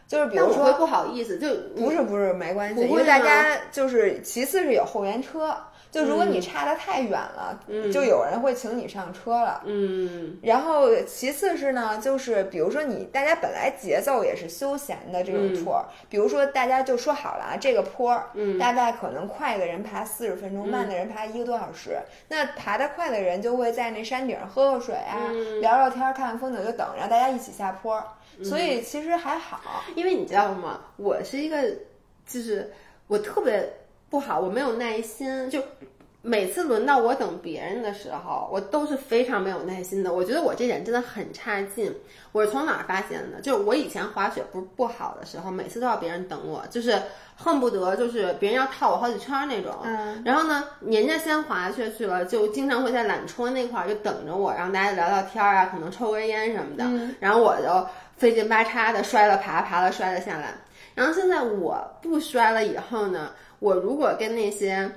[0.07, 5.57] 就是比如说不好意思，就不是不是没关系，因为大家就是其次是有后援车。
[5.91, 7.59] 就如果你差的太远了，
[7.91, 9.63] 就有人会请你上车了。
[9.65, 21.99] 嗯，然后其次是呢，就是比如说你大家本来节奏也是休闲的这种 tour，比如说大家就说好了啊，这个坡，嗯，大概可能快的人爬四十分钟，慢的人爬一个多小时。
[22.29, 25.31] 那爬得快的人就会在那山顶上喝喝水啊，
[25.63, 28.03] 聊聊天，看看风景，就等着大家一起下坡。
[28.45, 30.81] 所以其实还好，因为你知道吗？
[30.97, 31.63] 我是一个，
[32.27, 32.71] 就是
[33.07, 33.67] 我特别。
[34.11, 35.51] 不好，我没有耐心。
[35.51, 35.63] 就
[36.21, 40.13] 每次轮到我等别人的时候，我都是非常没有耐心的。
[40.13, 41.95] 我觉得我这点真的很差劲。
[42.33, 43.41] 我是从哪儿发现的？
[43.41, 47.01] 就是我以前滑雪不是不好的时候，每次都要别人等我，就是
[47.37, 49.73] 恨不得就是别人要套我好几圈那种。
[49.85, 50.21] 嗯。
[50.25, 56.85] 然后呢，人家先滑下去了，就经常会在缆车那块儿就等着我，让大家聊聊天啊，可能抽根烟什么的。
[56.85, 57.15] 嗯。
[57.21, 60.53] 然后我就费劲巴叉的摔了爬，爬了摔了下来。
[60.95, 63.31] 然后现在我不摔了以后呢？
[63.59, 64.91] 我如果跟那些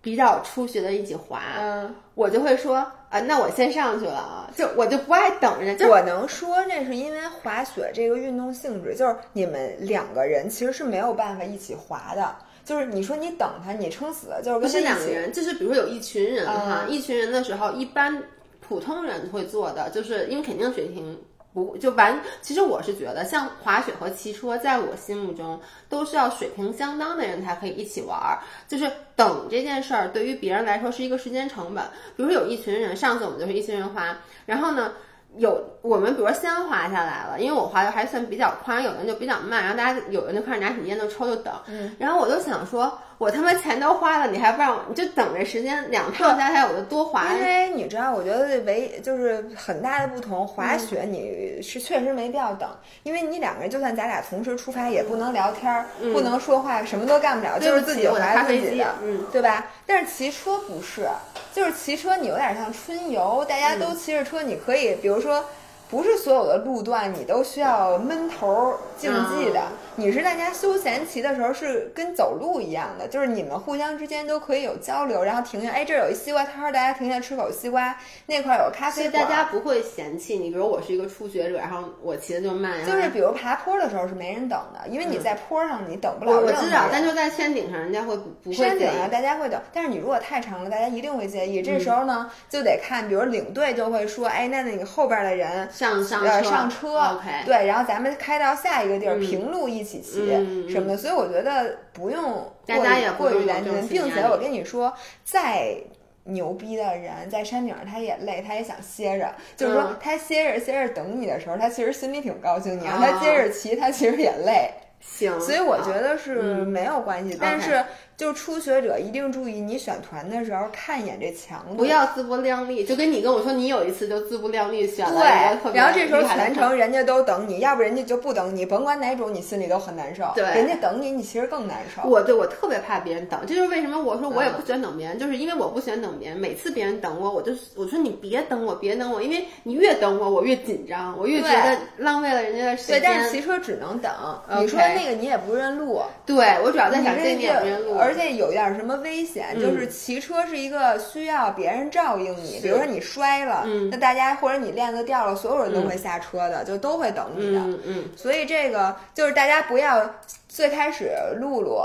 [0.00, 2.76] 比较初学的一起滑，嗯，我就会说
[3.08, 5.88] 啊，那我先上去了啊，就我就不爱等着。
[5.88, 12.34] 我能说这是因为滑雪这个运动性质，就是你们两个人其实是没有办法一起滑的。
[12.64, 18.22] 就是你说你等他，你撑死了，就是不是两个人，就是比如说有一群人哈，一群人的时候，一般
[18.60, 21.18] 普通人会做的，就是因为肯定水平。
[21.64, 22.20] 不就完？
[22.40, 28.38] 其实我是觉得，像滑雪和骑车，在我心目中都是要水平相当的人才可以一起玩儿。
[28.66, 31.84] 就是等这件事儿，对于别人来说是一个时间成本。
[32.16, 34.16] 比如说有一群人，上次我们就是一群人滑，
[34.46, 34.92] 然后呢，
[35.36, 41.52] 有我们比如说先滑下来了，因为我滑的还算比较宽，有的人就比较慢，然后大家有人就开始拿起烟就抽就等。
[41.66, 42.98] 嗯，然后我就想说。
[43.18, 44.84] 我他妈钱都花了，你还不让我？
[44.88, 47.34] 你就等着时间两趟加起来，我就多滑。
[47.34, 52.68] 因为你知道，我觉得唯就是很大的不同，滑雪你是确实没必要等，
[53.02, 59.66] 因为你两个人就算咱俩同时出发，也不能聊天，不能说话，什么都干不了，就是自己滑自己的，嗯，对吧？
[59.84, 61.08] 但是骑车不是，
[61.52, 65.44] 就是骑车你有点像春游，大家都骑着车，你可以，比如说。
[65.90, 69.62] 不是所有的路段你都需要闷头竞技的，
[69.96, 77.96] 你是大家休闲骑的时候是跟走路一样的，就是你们互相之间都可以有交流，然后停下，哎，这儿有一西瓜摊儿，大家停下吃口西瓜，
[78.26, 80.50] 那块儿有咖啡馆，大家不会嫌弃你。
[80.50, 86.32] 比如我是一个初学者，然后我骑的就慢，就是比如爬坡的时候是没人等的，因为你在坡上你等不了。
[86.32, 91.62] 我知道，但就在山顶上，人家会不会山顶上大家会等，但是你如果太长了，大家一定会介意。
[91.62, 95.66] 这时候呢，就得看，比如领队就会说，哎，那那你后边的人。
[95.78, 100.26] 上上呃上车对，然后咱们开到下一个地儿，平路一起骑
[100.68, 104.92] 什么的，所以我觉得不用过于过于担心，并且我跟你说，
[105.24, 105.76] 再
[106.24, 114.72] 牛逼的人在山顶上他也累，他也想歇着，就是说他歇着歇着等你的时候，他其实心里挺高兴，你让他接着骑，他其实也累。
[115.00, 117.84] 行，所以我觉得是没有关系，但是。
[118.18, 122.84] 就初学者一定注意，你选团的时候看一眼这墙，不要自不量力。
[122.84, 130.24] 就跟你跟我说，你有一次就自不量力选了一个然后这时候全程人家都等你，要不人家就不等你，甭管哪种，你心里都很难受。
[130.34, 132.08] 对，人家等你，你其实更难受。
[132.08, 136.36] 我对我特别怕别人等，这就是为什么我说我也不喜欢等别人，就是因为我不喜欢等别人。
[136.36, 143.00] 每次别人等我，我就我说你别等我，别等我，因为你越等我，我越紧张，我越觉得浪费了人家的时间。
[143.00, 144.10] 对，但是骑车只能等。
[144.58, 146.02] 你说那个你也不认路。
[146.26, 148.96] 对，我主要在想这你也不认路，而且有点什么。
[148.98, 149.54] 危险？
[149.60, 157.60] 就是骑车是一个需要别人照应你，比如说你摔了，那大家或者你链子掉了，所有人都会下车的，就都会等你的。
[157.60, 158.04] 嗯嗯。
[158.16, 160.16] 所以这个就是大家不要
[160.48, 161.80] 最开始露露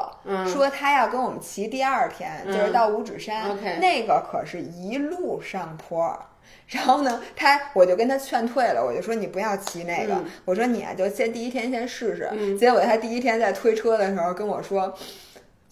[0.48, 6.18] 说她要跟我们骑第二天，就是到五指山，那个可是一路上坡。
[6.68, 12.58] 然后呢，他我就跟他劝退了，我就说你不要骑那个，我说你啊就先第一天先试试。
[12.58, 14.92] 结果他第一天在推车的时候跟我说。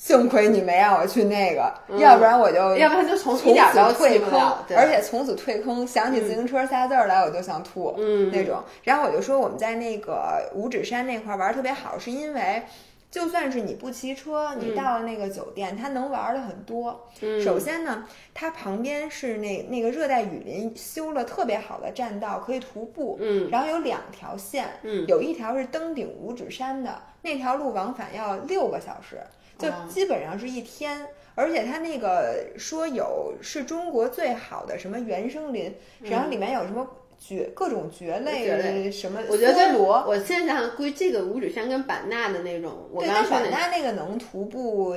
[0.02, 5.86] 幸亏你没让我去那个，要不然我就要不然就从从此退坑，而且从此退坑。
[5.86, 8.64] 想起自行车仨字儿来，我就想吐，嗯，那种。
[8.82, 12.64] 然后我就说我们在那个五指山那块玩特别好，是因为
[13.12, 17.08] 就算是你不骑车，你到了那个酒店，它能玩的很多。
[17.44, 23.20] 首先呢，它旁边是那那个热带雨林修了特别好的栈道，可以徒步。
[23.22, 29.22] 嗯，然后有两条线，嗯，有一条是登顶五指山的，那条路往返要六个小时。
[29.62, 36.88] 就基本上是一天，而且它那个说有是中国最好的什么原生林，然后里面有什么
[37.20, 39.20] 蕨各种蕨类什么。
[39.30, 44.96] 我觉得我现在想想，归这个五指山跟版纳的那种，我刚说版纳那个能徒步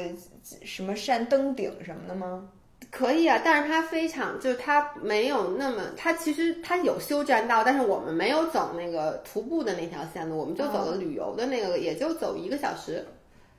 [0.62, 2.48] 什么山登顶什么的吗？
[2.90, 13.04] 可以啊，但是它非常就是它没有那么，它其实它有修栈道，但是我们没有走那个徒步的那条线路，我们就走了旅游的那个，也就走一个小时。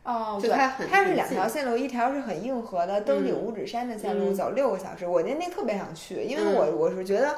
[0.06, 5.08] 哦，对，它是两条线路，一条是很硬核的登顶五指山的线路，走六个小时。
[5.08, 7.36] 我那那特别想去，因为我我是觉得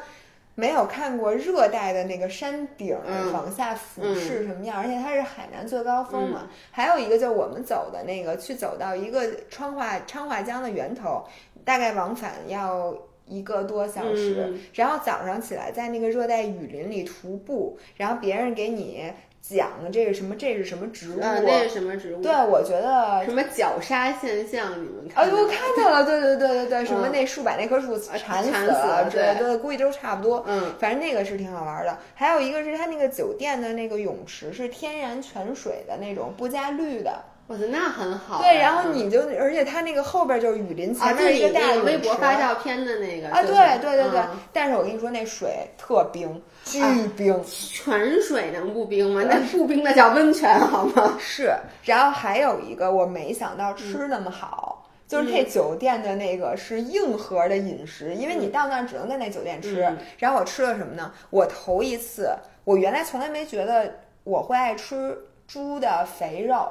[0.54, 2.98] 没有看过热带的那个山顶
[3.32, 6.50] 往下俯视什么样，而且它是海南最高峰嘛。
[6.70, 11.24] 还有一个就是我们走的那个，去走到一个昌化昌化江的源头，
[11.64, 12.94] 大概往返要
[13.28, 14.54] 一个多小时。
[14.74, 19.12] 然后早上起来在那个热带雨林里徒步，然后别人给你。
[19.40, 20.36] 讲这个什么？
[20.36, 21.22] 这是什么植物？
[21.22, 22.22] 啊，那是什么植物？
[22.22, 24.74] 对，我觉得什么绞杀现象？
[24.74, 25.24] 你们看？
[25.24, 26.04] 哎呦，看到了！
[26.04, 29.10] 对对对对对，什么那树把那棵树缠死了？
[29.10, 30.44] 对对，估计都差不多。
[30.48, 31.98] 嗯，反正那个是挺好玩的。
[32.14, 37.24] 还有一个是它那个酒店的那个泳池是天然泉水的那种，不加氯的。
[37.48, 38.42] 我觉得那很好。
[38.42, 43.30] 对，然后你就，而且它那个后边就是雨林，前面一个大微博发照片的那个。
[43.30, 44.22] 啊，对对对对。
[44.52, 46.42] 但是我跟你说，那水特冰。
[46.66, 46.82] 巨
[47.16, 49.24] 冰，泉水能不冰吗？
[49.26, 51.16] 那不冰那叫温泉好吗？
[51.18, 59.90] 是，然后还有一个我没想到吃那么好，就是那酒店的那个是硬核的饮食，因为你到那儿只能在那酒店吃。
[60.18, 61.14] 然后我吃了什么呢？
[61.30, 62.30] 我头一次，
[62.66, 63.90] 我原来从来没觉得
[64.26, 66.70] 我会爱吃猪的肥肉。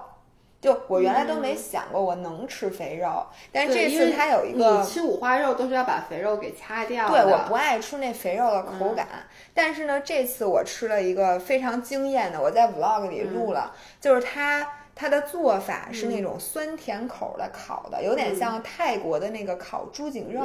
[0.60, 7.08] 就我原来都没想过我能吃肥肉，但是这次它有一个，你吃五花肉都是要把肥肉给掐掉。
[7.08, 9.06] 对，我不爱吃那肥肉的口感。
[9.54, 14.66] 但是呢，这次我吃了一个非常惊艳的，我在 vlog 里录了，就是它。
[14.98, 20.40] 它的做法是那种酸甜口的烤的，有点像泰国的那个烤猪颈肉，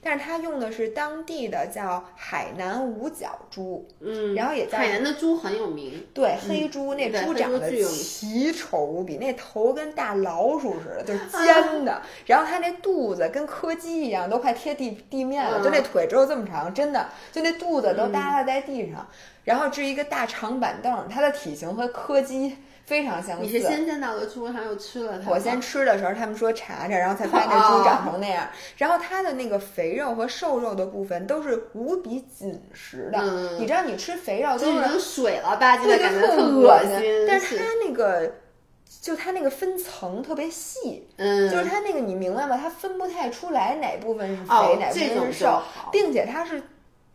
[0.00, 19.04] 但是它用的是当地的叫海南五角猪，嗯，然后也叫海南的猪很有名，对，黑猪那猪长得奇丑无比，那头跟大老鼠似的，就是 尖的，然后它那肚子跟柯基一样，都快贴地地面了，就那腿只有这么长，真的，就那肚子都耷拉在地上，
[19.42, 22.58] 然后是一个大长板凳，它的体型和柯基。
[22.88, 23.42] 非常相似。
[23.42, 25.30] 你是先见到的猪，然后又吃了它？
[25.30, 28.48] 我先吃的时候，他们说查查，然后才发现那猪长成那样。
[28.78, 33.18] 然后它的那个肥肉和瘦肉的部分都是无比紧实的。
[33.20, 37.26] 嗯你知道，你吃肥肉都就是是水了吧唧的对，感觉，就特恶心。
[37.28, 38.32] 但是它那个，
[39.02, 42.56] 就它那个分层特别细，嗯，就是它那个你明白吗？
[42.56, 45.60] 它分不太出来哪部分是肥，哦哪部分是瘦，
[45.92, 46.62] 并且它是。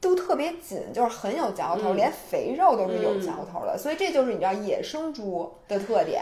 [0.04, 6.22] 都特别紧，就是很有嚼头，嗯连肥肉都是有嗯嚼头的，所以这就是你知道野生猪的特点。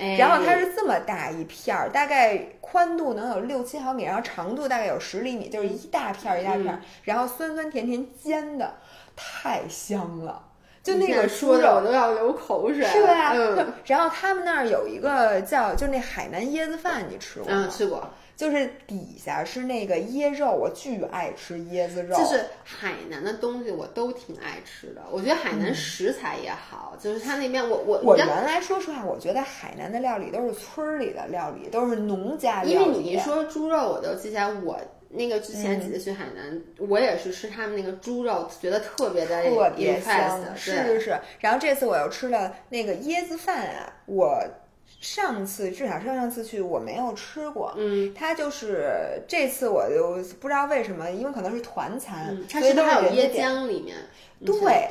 [0.00, 8.74] 哎然后它是这么大一片儿，大概宽度能有六七毫米，然后长度大概有十厘米，就是一大片儿一大片然后酸酸甜甜煎的，
[9.16, 10.44] 太香了。
[10.84, 13.32] 就那个说猪肉的我都要流口水，是吧？
[13.34, 17.64] 嗯 然后他们那儿有一个叫，就那海南椰子饭，你吃过吗？
[17.66, 18.08] 嗯，吃过。
[18.38, 22.16] 就是底下是那个椰肉，我巨爱吃椰子肉。
[22.16, 32.70] 就是海南的东西我都挺爱吃的，我觉得海南食材也好，就是他那边我我我原来说实话，我觉得海南的料理都是村儿里的料理，都是农家料理。
[32.72, 34.78] 因为你一说猪肉，我都记起来我。
[35.10, 41.18] 那个之前几次去海南，我也是吃他们那个猪肉，觉得特别的特别香是是是。
[41.38, 44.38] 然后这次我又吃了那个椰子饭啊，我
[45.00, 53.96] 上次至少上上次去我没有吃过，嗯，它就是这次我就不知道为什么，因为可能是团餐，所以都是不是还有椰浆里面？
[54.44, 54.88] 对。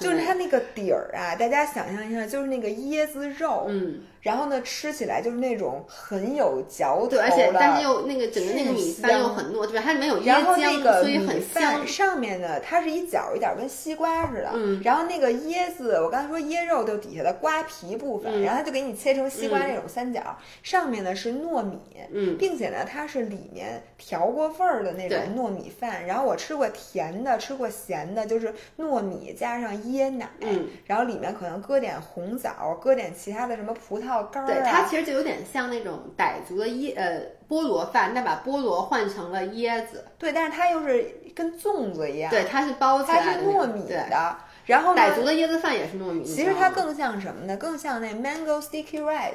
[0.00, 9.82] 就是它那个底儿啊，大家想象一下，就是那个椰子肉，嗯，然后呢，吃起来就是那种很有嚼头对，而且的但是又那个整个那个米饭又很糯，对吧？
[9.84, 11.86] 它里面有椰然后那浆，个所以很米香饭。
[11.86, 21.78] 上面呢，它是一角一点跟西瓜似的，嗯然后那个椰子，我刚才说椰肉就底下的瓜皮部分，嗯然后它就给你切成西瓜那种三角，上面呢是糯米，
[22.12, 40.04] 嗯并且呢它是里面调过味儿的那种糯米饭，然后我吃过甜的，吃过咸的，就是糯米加上椰奶，嗯然后里面可能搁点红枣，搁点其他的什么葡萄干儿、啊，对，它其实就有点像那种傣族的椰呃菠萝饭，但把菠萝换成了椰子。
[40.18, 43.62] 对，但是它又是跟粽子一样，对，它是包起它是来的那种。
[43.62, 44.36] 糯米，的，
[44.66, 46.24] 然后傣族的椰子饭也是糯米。
[46.24, 47.56] 其实它更像什么呢？
[47.56, 49.34] 更像那 mango sticky rice，、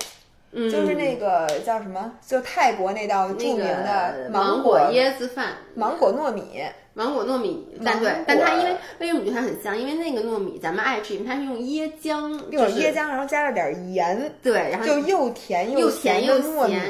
[0.55, 2.13] 嗯就是那个叫什么？
[2.25, 5.49] 就泰国那道著名那的个芒果椰子饭。
[5.75, 6.63] 芒果糯米。
[6.97, 9.77] 芒果糯米，但，对但它因为为什么我觉得它很香？
[9.77, 16.37] 因为那个糯米咱们爱吃，因为它是用椰浆，就是椰浆，然后加了点盐，对，然后就又甜又咸甜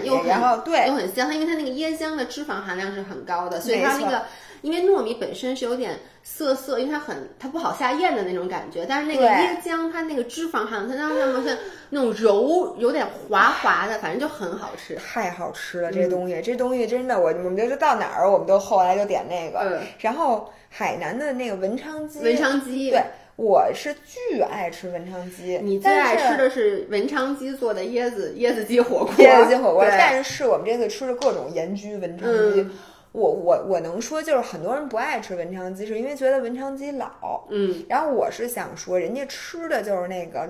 [0.04, 1.28] 又咸然后对又很香。
[1.28, 4.22] 它因为它那个椰浆的脂肪含量是很高的，所以它那个
[4.66, 11.56] 因为糯米本身是有点涩涩，因为它很它不好下咽的那种感觉，但是那个椰浆它那个脂肪含量，它让它们是
[11.92, 14.96] 那种柔有点滑滑的，反正就很好吃。
[14.96, 19.60] 太好吃了，嗯这东西，这东西真的，我我们就是到哪儿，我们都后来就点那个。
[19.60, 23.04] 嗯然后海南的那个文昌鸡，文昌鸡，对，
[23.36, 32.62] 我是巨爱吃文昌鸡，你最爱吃的是文昌鸡做的椰子椰子鸡火锅，椰子鸡火锅，对但是我们这次吃了各种盐焗文昌鸡。
[32.62, 32.72] 嗯
[33.16, 37.46] 我我我能说，就是很多人不爱吃文昌鸡，是因为觉得文昌鸡老。
[37.50, 40.50] 嗯，然后我是想说，人家吃的就是那个，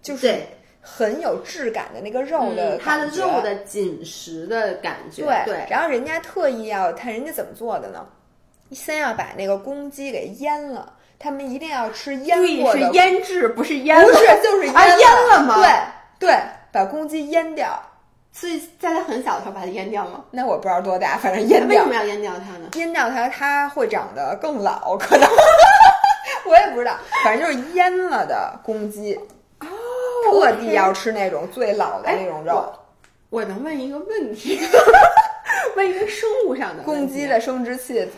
[0.00, 0.36] 就是
[0.80, 3.42] 很有质感的那个肉的、嗯它的肉。
[3.42, 8.06] 的紧实的感觉，对对，然后人家特意要看人家怎么做的呢？
[8.70, 15.56] 先要把那个公鸡给腌了，他们一定要吃腌对，过的，是腌制，不是腌了，不是就是腌啊腌了吗
[16.18, 17.82] 对对，把公鸡腌掉。
[18.40, 20.24] 所以在它很小的时候把它阉掉吗？
[20.30, 21.86] 那我不知道多大，反正阉掉为什。
[21.86, 22.68] 么要阉掉它呢？
[22.72, 25.28] 阉掉它，它会长得更老，可能
[26.48, 29.14] 我也不知道，反正就是阉了的公鸡，
[29.60, 29.66] 哦
[30.24, 32.72] 特地要吃那种最老的那种肉。
[33.28, 34.58] 我能问一个问题，
[35.76, 38.08] 问一个生物上的公鸡的生殖器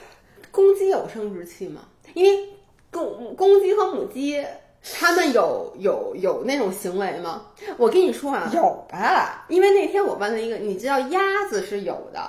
[0.52, 1.80] 公鸡有生殖器吗？
[2.14, 2.48] 因为
[2.92, 4.46] 公公鸡和母鸡，
[4.94, 7.42] 它们有有有那种行为吗？
[7.76, 9.44] 我跟你说啊，有吧？
[9.48, 12.20] 因为那天我问了一个，你知道鸭子是有的。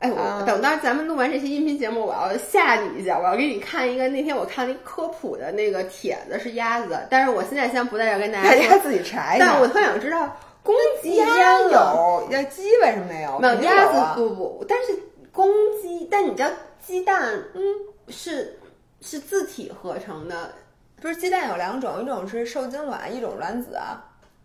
[0.00, 9.44] 哎，我、啊等到咱们录完这期音频节目，我要吓你一下，我要给你看一个那天我看了一科普的那个帖子，是鸭子，但是我现在先不在这儿跟大大家大家，自己查一下。
[9.46, 13.38] 但我特想知道公鸡鸭有，那鸡为什么没有？
[13.40, 14.98] 没有鸭子啊不不，但是
[15.30, 15.46] 公
[15.82, 16.48] 鸡，但你知道
[16.82, 17.62] 鸡蛋，嗯，
[18.08, 18.58] 是
[19.02, 20.50] 是自体合成的，
[21.00, 24.04] 不是鸡蛋有两种，一种是受精卵，一种卵子啊。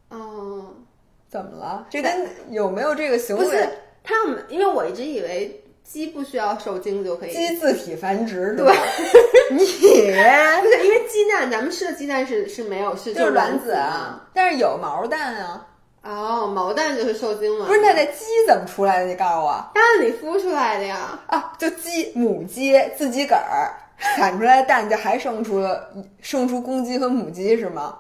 [0.10, 0.86] 嗯，
[1.30, 1.86] 怎么了？
[1.90, 3.44] 这跟有没有这个行为？
[3.44, 3.68] 不是
[4.04, 8.74] 他们，因为我一直以为鸡不需要受精就可以，鸡自体繁殖，对吧，
[9.52, 15.68] 你不是因为鸡蛋，咱们吃的鸡蛋是是没有是就是卵卵子啊，但是有毛蛋啊。
[16.04, 19.08] 哦，毛蛋就是受精卵，不是，那那鸡怎么出来的？
[19.08, 21.20] 你告诉我蛋里孵出来的呀。
[21.26, 21.52] 啊！
[21.58, 25.90] 就鸡母鸡自己个儿产出来的蛋就还生出了
[26.22, 27.98] 生出公鸡和母鸡是吗？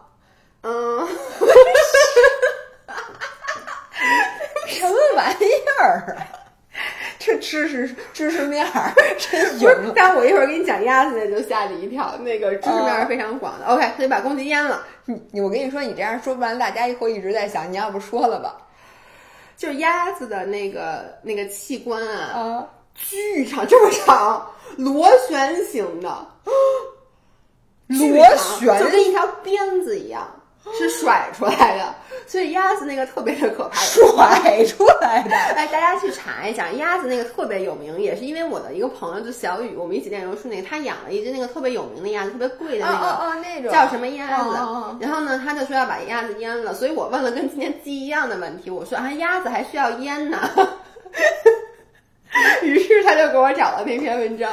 [0.61, 1.07] 嗯，
[4.67, 5.45] 什么玩意
[5.79, 6.17] 儿？
[7.19, 8.65] 这知识知识面
[9.17, 9.91] 真不是。
[9.95, 12.15] 但我一会儿给你讲鸭子，就吓你一跳。
[12.17, 13.65] 那个知识面是非常广的。
[13.65, 14.83] OK，得把公鸡阉了。
[15.05, 18.57] 你我跟你说，你这样说不完，大家以后一直在想，你要不说了吧？
[19.55, 22.67] 就鸭子的那个那个器官啊。
[22.95, 26.27] 巨长，这么长，螺旋形的，
[27.87, 30.25] 螺旋就跟一条鞭子一样，
[30.73, 31.93] 是甩出来的。
[32.27, 35.35] 所以鸭子那个特别的可怕，甩出来的。
[35.35, 44.49] 哎，大家去查一下，鸭子那个特别有名，也是因为我的一个朋友，就小雨，我们一起练柔术那个，他养了一只那个特别有名的鸭子，特别贵的那个，哦那种叫什么鸭子？
[44.99, 50.49] 然后呢，他就说要把鸭子阉了，所以我问了跟今天鸡一样的问题，我说啊，鸭子还需要阉呢？
[52.63, 54.51] 于是他就给我找了那篇文章。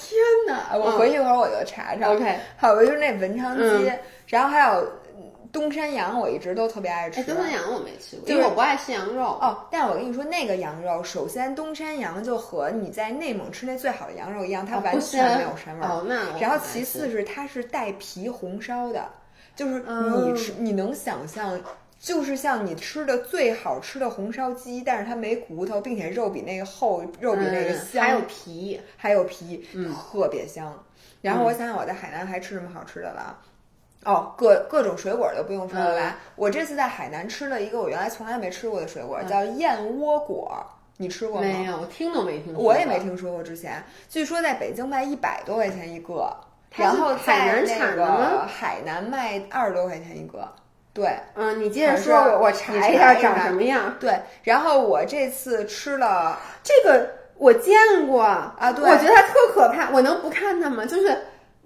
[0.00, 0.74] 天哪！
[0.76, 2.10] 我回去一会儿我就查查。
[2.12, 4.80] OK，还有就是那文昌鸡，嗯然后还有
[5.16, 7.20] 嗯东山羊，我一直都特别爱吃。
[7.20, 9.24] 哎，东山羊我没吃过，就是因为我不爱吃羊肉。
[9.40, 15.88] 哦，但是我跟你说，那个羊肉，首先东山羊就和你在内蒙吃那最好的羊肉一样，它完全没有膻味儿。
[15.90, 19.06] 哦，那我然后其次是它是带皮红烧的，
[19.54, 21.60] 就是嗯你吃、你能想象，
[21.98, 30.72] 就是像你吃的最好吃的红烧鸡，但是它没骨头，并且肉比那个厚，肉比那个嗯香，还有皮，还有皮，嗯特别香。
[31.20, 33.38] 然后我想想我在海南还吃什么好吃的了啊。
[34.04, 36.16] 哦，各各种水果都不用说了吧。
[36.36, 40.64] 我这次在海南吃了一个我原来从来没吃过的水果，叫燕窝果，
[40.98, 41.46] 你吃过吗？
[41.48, 42.62] 没有，我听都没听过。
[42.62, 43.00] 我也没。
[43.00, 46.32] 听说过之前，据说在北京卖一百多块钱一个，
[46.76, 50.48] 然后海南在那产的吗个海南卖二十多块钱一个。
[50.98, 53.94] 对嗯，你接着说，我我查一下长什么样。
[54.00, 57.76] 对，然后我这次吃了，这个我见
[58.08, 60.84] 过啊对我觉得它特可怕，我能不看它吗？
[60.84, 61.16] 就是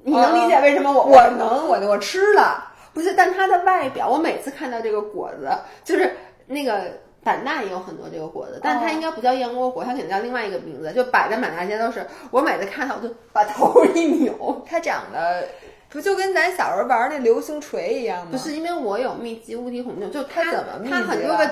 [0.03, 2.63] 你能理解为什么我、我能我我吃了，
[2.93, 3.15] 不是？
[3.15, 5.49] 但它的外表，我每次看到这个果子，
[5.83, 6.15] 就是
[6.47, 6.79] 那个
[7.25, 12.07] 版纳也有很多这个果子，但它应该不叫燕窝果，它可能叫另外一个名字，就摆在满大街都是。
[12.31, 15.49] 我每次看到我就把头一扭，它长得
[15.93, 18.29] 不就跟咱小时候玩那流星锤一样吗？
[18.33, 21.51] 不是因为我有密集物体恐惧症，就它它怎么密集它很多个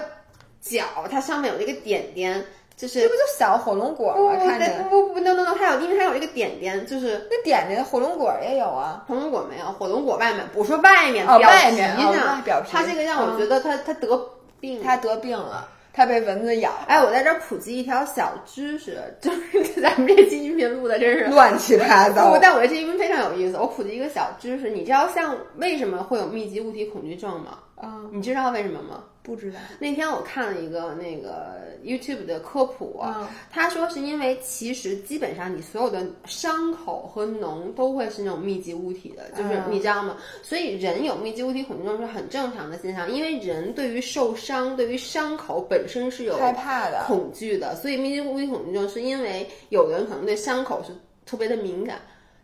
[0.61, 2.45] 角，它上面有一个点点，
[2.77, 4.59] 就是这不就小火龙果吗？
[4.59, 7.29] 着不不不 no no no，它有因为它有一个点点，就是。
[7.31, 9.05] 那点点火龙果也有啊。
[9.07, 21.25] 火龙果没有，火龙果外面，我说外面，哦表外面哦皮上，外表皮它这个让我觉得它它得病，它得病了，它被蚊子咬，哎，我在这儿普及一条小知识，就是 咱们这期音频录的真是。
[21.27, 22.39] 乱七八不糟，。
[22.41, 23.57] 但我这期音频非常有意思。
[23.57, 27.59] 我普及一个小知识，你知道像为什么会有密集物体恐惧症吗？
[27.81, 29.05] 啊，你知道为什么吗？
[29.23, 29.59] 不知道。
[29.79, 40.17] 那天我看了一个那个 YouTube 的科普，嗯他说是因为其实基本上你所有的伤口和脓都会是那种密集物体的，就是嗯你知道吗？
[40.43, 50.93] 所以人有密集物体恐惧症是很正常的现象，因为人对于受伤、对于伤口本身是有害怕的恐惧的，所以密集物体恐惧症是因为有的人可能对伤口是
[51.27, 52.01] 特别的敏感。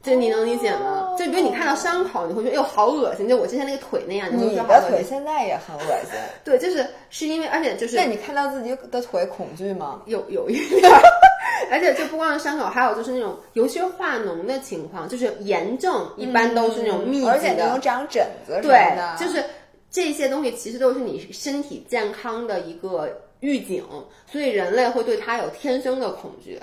[0.06, 1.14] 这你能理解吗？
[1.18, 4.90] 就比如你看到伤口，你会觉得哟好恶心，就我之前那个腿那样，你会你觉得好恶心。
[4.90, 6.12] 的腿现在也很恶心，
[6.44, 10.02] 对，就是是因为，而且就是那你看到自己的腿恐惧吗？
[10.06, 11.00] 有有一点儿，
[11.70, 19.42] 而且就不光是伤口，还有就是那种，尤其是化脓的情况，就是炎症一般都是那种密集的，嗯而且那种长疹子对，，就是
[19.90, 23.08] 这些东西其实都是你身体健康的一个
[23.40, 23.82] 预警，
[24.30, 26.60] 所以人类会对它有天生的恐惧。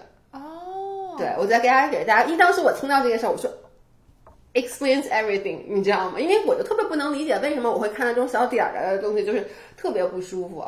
[1.13, 3.49] 哦，对我再给大家给大家，因为当时我听到这个事儿，我说。
[4.55, 6.19] explains everything，你知道吗？
[6.19, 10.63] 因为我就特别不能理解为什么我会看到这种小点儿的东西，就是特别不舒服。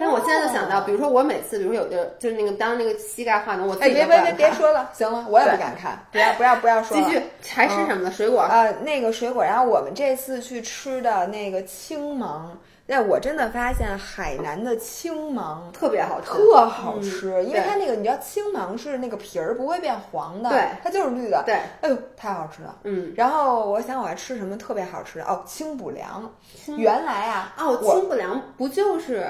[0.00, 7.04] 但我现在就想到，比如说我每次，比如说有的就是那个当那个膝盖化脓，我自哎，己别别别别说了，行了，我也不敢看，不要不要不要说了。
[7.04, 7.22] 继续
[7.54, 8.10] 还吃什么呢？
[8.10, 8.42] 水果。
[8.42, 12.58] 呃，那个水果，然后我们这次去吃的那个青芒，
[12.90, 22.74] 那我真的发现海南的青芒特别好吃，特好吃，因为它那个你知道青芒是那个皮儿不会变黄的，对，它就是绿的，对，哎呦，太好吃了。
[22.84, 26.32] 嗯，然后我想我还吃什么特别好吃的哦，清补凉。
[26.78, 29.26] 原来啊，哦，清补凉不就是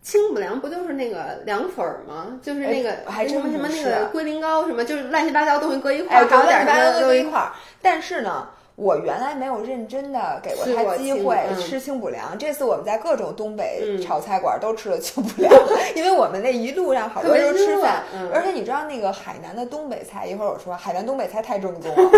[0.00, 2.38] 清补凉不就是那个凉粉儿吗？
[2.40, 7.50] 就是那个哎还什么什么那个龟苓膏什么，就是乱七八糟东西搁一块哎，儿，搞搞点什么一都一块儿。
[7.80, 12.36] 但是呢，我原来没有认真的给过他机会吃清补凉。
[12.38, 15.52] 这次我们在各种东北嗯炒菜馆都吃了清补凉，
[15.94, 22.10] 因为我们那一路上好多人都吃饭，嗯而且你知道那个海南的东北菜，一会儿我说海南东北菜太正宗了。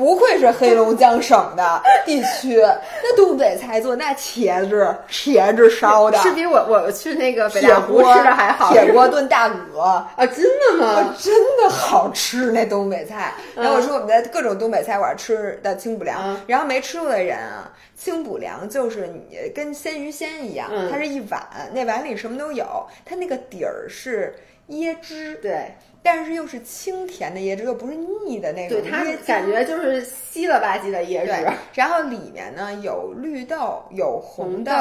[0.00, 2.56] 不愧是黑龙江省的地区，
[3.02, 8.72] 那东北菜做那茄子，茄子烧的，是比我我去那个北铁大吃的还好。
[8.72, 9.80] 铁锅炖大鹅。
[10.16, 11.14] 啊，真的吗？
[11.20, 13.34] 真的好吃那东北菜。
[13.54, 21.42] 然后我说我们在各种东北菜馆吃的清补凉，嗯然后没吃过的人啊，清补凉就是你跟鲜鱼鲜一样，嗯它是一碗，
[21.74, 22.64] 那碗里什么都有，
[23.04, 24.34] 它那个底儿是
[24.70, 29.04] 椰汁，对，但是又是清甜的椰汁，又不是腻的那种对，它。
[29.26, 34.72] 感觉就是稀了吧唧的椰汁。，然后里面呢有绿豆，有红红豆，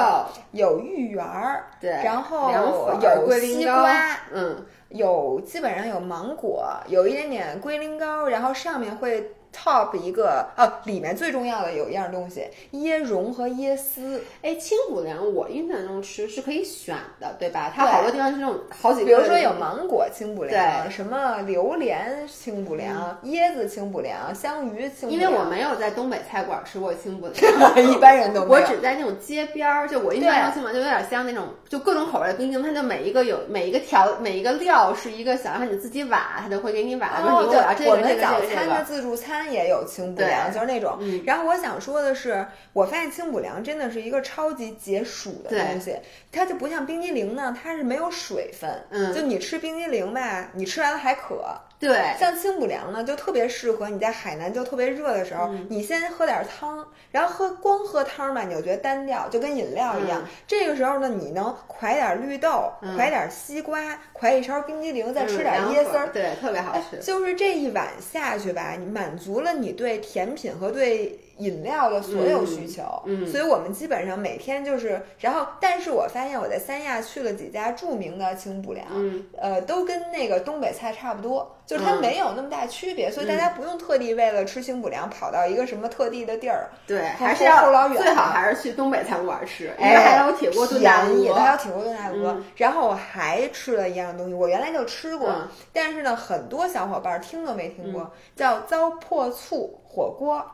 [0.52, 14.24] 有芋圆儿，对，然后有西瓜，嗯，有基本上有芒果，有一点点龟苓膏，然后上面会 top 一个哦，里面最重要的有一样东西，椰蓉和椰丝。
[14.42, 17.72] 哎，清补凉我印象中吃是可以选的，对吧？
[17.76, 25.20] 它好多地方是那种好几个，比如说有芒果清补凉，对什么榴莲清补凉、椰子清补凉、香芋清补凉。
[25.20, 28.62] 因为我没有在东北菜馆吃过清补凉，一般人都没有我。
[28.68, 37.46] 只在那种街边儿，就我印象中清补凉就有点像那种就各种口味的冰激凌，它就每一个有每一个调每一个料是一个想让你自己挖，它就会给你挖，哦，
[37.86, 38.40] 我们早。
[38.50, 40.98] 餐的自助餐也有清补凉，就是那种。
[41.02, 45.96] 嗯然后我想说的是，我发现清补凉真的是一个超级解暑的东西，
[46.32, 48.70] 它就不像冰激凌呢，它是没有水分。
[48.90, 51.46] 嗯就你吃冰激凌吧，你吃完了还渴。
[51.80, 60.22] 对，像清补凉呢，就特别适合你在海南就特别热的时候，嗯你先喝点汤，然后喝光喝汤吧，你就觉得单调，就跟饮料一样。
[60.22, 63.80] 嗯这个时候呢，你能㧟点绿豆，嗯㧟点西瓜，
[64.20, 66.98] 㧟一勺冰激凌，再吃嗯点凉椰丝儿，粉对，特别好吃。
[66.98, 72.84] 就是这一碗下去吧，你满足了你对甜品和对饮料的所有需求。
[73.06, 86.70] 嗯嗯所以我们基本上每天就是，然后，但是我发现我在三亚去了几家著名的清补凉，嗯呃，都跟那个东北菜差不多，就是它嗯没有那么大区别，所以大家不用特地为了吃清补凉跑到一个什么特地的地儿。
[86.86, 91.58] 对，还是后后老远要最好还是去东北餐馆吃，还有铁锅炖大便宜，它还有鹅。
[91.58, 92.32] 铁锅炖大鹅。
[92.32, 100.46] 嗯然后我还吃了一样东西，我原来就吃过，嗯但是呢，很多小伙伴听都没听过，叫糟粕醋火锅。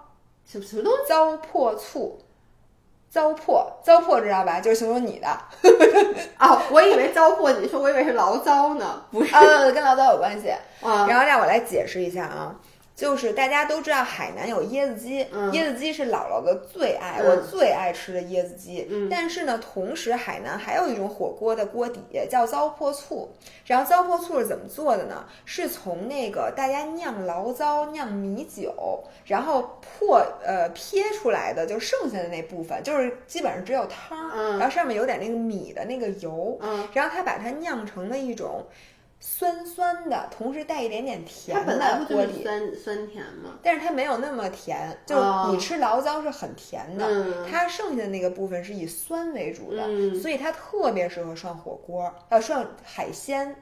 [0.45, 0.97] 什么什么东西？
[1.07, 2.19] 糟粕醋，
[3.09, 4.59] 糟粕，糟粕知道吧？
[4.61, 5.27] 就是形容你的，
[6.39, 10.49] 哦，我以为糟粕，你说我以为是醪糟呢，不是呃，跟醪糟有关系。
[10.81, 11.07] 啊？
[11.09, 12.55] 然后让我来解释一下啊。
[12.95, 18.87] 就是大家都知道海南有椰子鸡，嗯椰子鸡是姥姥的最爱，嗯我最爱吃的椰子鸡。
[18.89, 23.29] 嗯但是呢，同时海南还有一种火锅的锅底叫糟粕醋，
[23.65, 25.25] 然后糟粕醋是怎么做的呢？
[25.43, 38.65] 是从那个大家酿醪糟、酿米酒，然后破呃撇出来的，就剩下的那部分，就是基本上只有汤，嗯然后上面有点那个米的那个油，嗯，然后他把它酿成了一种
[39.19, 42.39] 酸酸的，同时带一点点甜它本来不就的锅底。
[42.39, 43.57] 是酸酸甜吗？
[43.63, 45.49] 但是它没有那么甜，就是哦。
[45.51, 47.33] 你吃醪糟是很甜的，嗯。
[47.49, 50.19] 它剩下的那个部分是以酸为主的，嗯。
[50.19, 53.55] 所以它特别适合涮火锅，呃，涮海鲜，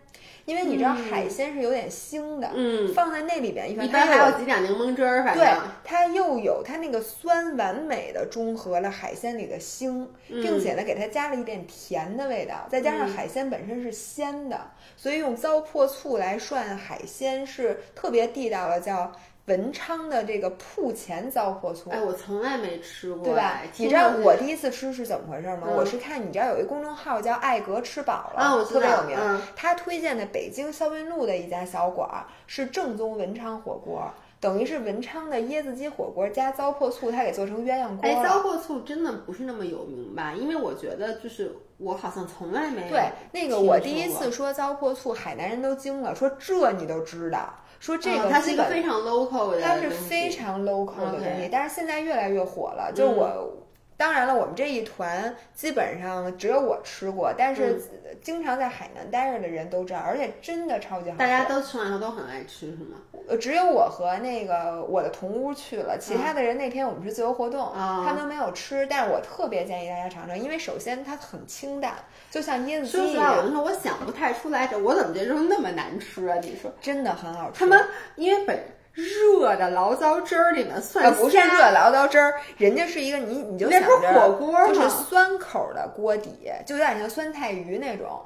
[0.46, 1.04] 因为你知道嗯。
[1.10, 14.60] 海鲜是有点腥的，嗯，放在那里边，一一般还有有几点柠檬汁儿，反对正，它又有它那个酸，完美的中和了海鲜里的腥，并且呢给它加了一点甜的味道，再加上嗯海鲜本身是鲜的，
[14.98, 19.12] 所以用糟粕醋来涮海鲜是特别地道的，叫
[19.46, 21.90] 文昌的这个铺前糟粕醋。
[21.90, 23.68] 哎，我从来没吃过，对吧哎？
[23.76, 25.68] 你知道我第一次吃是怎么回事吗？
[25.68, 29.18] 嗯我是看你知道有一公众号叫“爱格吃饱了”，啊我特别有名。
[29.20, 34.10] 嗯他推荐的北京霄云路的一家小馆儿是正宗文昌火锅，
[34.44, 40.34] 等于是文昌的椰子鸡火锅加糟粕醋，它给做成鸳鸯锅哎，糟粕醋真的不是那么有名吧？
[40.34, 52.92] 因为我觉得就是我好像从来没有对，那个我第一次说糟粕醋，海南人都惊了，说这你都知道，说这个啊它是一个非常 local 的东西，它是非常 local 的东西但是现在越来越火了。
[52.94, 53.54] 就嗯我，
[53.98, 57.80] 当然了，我们这一团基本上只有我吃过，但是
[58.22, 61.20] 经常在海南待着的人都知道，而且真的超级好吃。
[61.20, 62.98] 大家都吃完以后都很爱吃，是吗？
[63.28, 68.86] 呃，只有我和那个我的同屋去了，其他的人那天我们是自由活动，啊他们都没有吃。
[68.90, 71.96] 但是我特别建议大家尝尝，因为首先它很清淡，
[72.30, 76.38] 就像椰子鸡一说实话，我想不太出来，这我怎么觉得那么难吃啊？
[76.42, 77.60] 你说真的很好吃。
[77.60, 77.80] 他们
[78.16, 78.60] 因为本
[78.94, 84.68] 热的醪糟汁儿里面蒜呃，不是热醪糟汁儿，人家是一个你你就那不是想着火锅吗？
[84.68, 88.24] 就是酸口的锅底，就有点像酸菜鱼那种，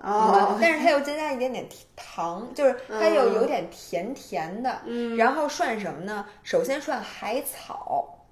[0.62, 4.82] 但是它又增加一点点甜糖，就是它又嗯有点甜甜的。
[4.86, 5.16] 嗯。
[5.16, 6.26] 然后涮什么呢？
[6.44, 8.26] 首先涮海草，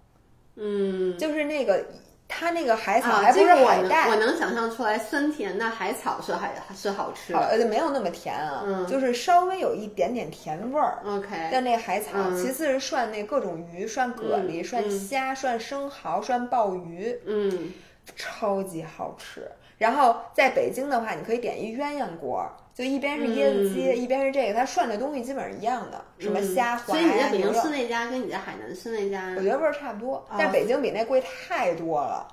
[0.56, 1.86] 嗯，就是那个
[2.28, 7.34] 它那个海草啊，还不是这个我带，我能想象出来，酸甜的海草是还是好吃。
[7.34, 10.99] 呃没有那么甜啊，嗯就是稍微有一点点甜味儿。
[11.05, 17.71] OK，但那个海草，嗯其次是涮那各种鱼，涮蛤蜊、嗯涮嗯虾、涮生蚝、涮鲍鱼，嗯，
[18.15, 19.49] 超级好吃。
[19.78, 32.28] 然后在北京的话，你可以点一鸳鸯锅，就一边是椰子鸡，一边是这个，它涮的东西基本上一样的，什么虾、嗯所以你在北京吃，那家跟你在海南吃那家，我觉得味儿差不多，啊但北京比那贵太多了。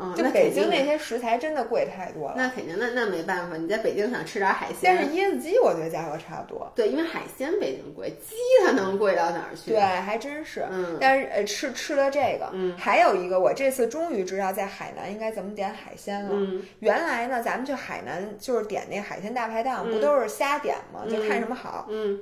[0.00, 2.34] 嗯，就北京那些食材真的贵太多了。
[2.36, 6.70] 那肯定，那那没办法，你在北京想吃点海鲜但是，椰子鸡我觉得价格差不多。
[6.74, 9.72] 对，因为海鲜北京贵，鸡它能贵到哪儿去？
[9.72, 10.64] 对，，还真是。
[10.70, 16.30] 嗯但是呃，吃吃了这个，嗯还有一个，我这次终于知道在海南应该怎么点海鲜了。
[16.32, 21.04] 嗯原来呢，咱们去海南就是点那海鲜大排档，嗯不都是瞎点吗？
[21.10, 22.20] 就看什么好嗯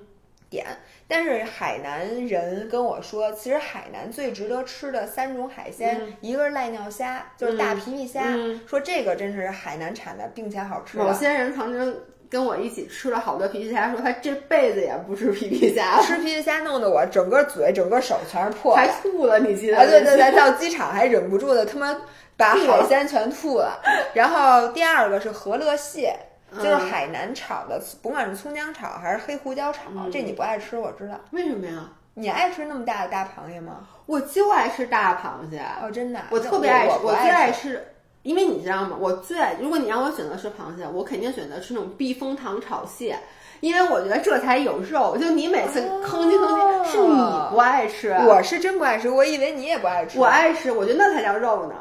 [0.49, 0.65] 点。
[1.09, 11.05] 但是海南人跟我说，其实海南最值得吃的三种海鲜，一个是濑尿虾，就是大皮皮虾，嗯说这个真是海南产的，并且好吃的。
[11.05, 11.97] 某些人曾经
[12.29, 19.79] 跟我一起吃了好多皮皮虾，说他这辈子也不吃皮皮虾了，吃皮皮虾弄得我整个嘴、整个手全是破的还吐了，你记得？
[19.79, 21.97] 啊，对对对，到机场还忍不住的他妈
[22.37, 23.81] 把海鲜全吐了。
[24.13, 26.17] 然后第二个是和乐蟹，
[26.57, 31.15] 就是嗯海南炒的，甭管是葱姜炒还是黑胡椒炒，嗯这你不爱吃我知道。
[31.31, 31.91] 为什么呀？
[32.15, 33.87] 你爱吃那么大的大螃蟹吗？
[34.07, 37.73] 我就爱吃大螃蟹，哦，真的啊，我特别爱吃，我最爱吃。
[37.73, 37.87] 吃。
[38.23, 38.97] 因为你知道吗？
[38.99, 43.17] 我最爱，如果你让我选择吃螃蟹，我肯定选择吃那种避风塘炒蟹，
[43.61, 45.17] 因为我觉得这才有肉。
[45.17, 47.15] 就你每次吭叽吭叽，是你
[47.51, 50.19] 不爱吃，我是真不爱吃，我以为你也不爱吃。
[50.19, 51.75] 我爱吃，我觉得那才叫肉呢。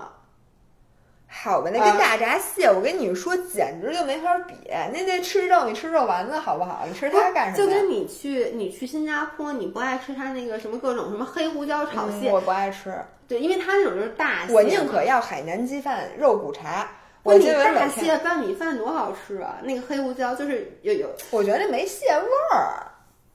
[1.27, 4.53] 好吧，那啊跟大闸蟹，我跟你说，简直就没法比。
[4.69, 6.83] 那那吃肉，你吃肉丸子好不好？
[6.87, 7.65] 你吃它干什么？
[7.65, 12.93] 就跟你去你去新加坡，你不爱吃它那个什么各种什么黑胡椒炒蟹，嗯我不爱吃，
[13.27, 14.53] 对，因为它那种就是大蟹。
[14.53, 16.87] 我宁可要海南鸡饭、肉骨茶。
[17.23, 19.55] 我今晚大，蟹拌米饭多好吃啊！
[19.63, 22.85] 那个黑胡椒就是有有，我觉得没蟹味儿，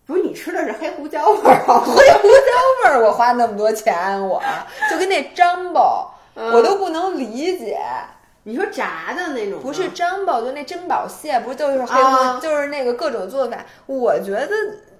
[0.06, 1.82] 不是你吃的是黑胡椒味儿啊？
[1.84, 4.40] 黑胡椒味儿，我花那么多钱，我
[4.88, 6.09] 就跟那张宝，
[6.40, 7.78] 嗯我都不能理解。
[8.42, 13.58] 你说炸的那种不是张宝，就那珍宝蟹，不就是黑胡，啊就是那个各种做法。
[13.84, 14.48] 我觉得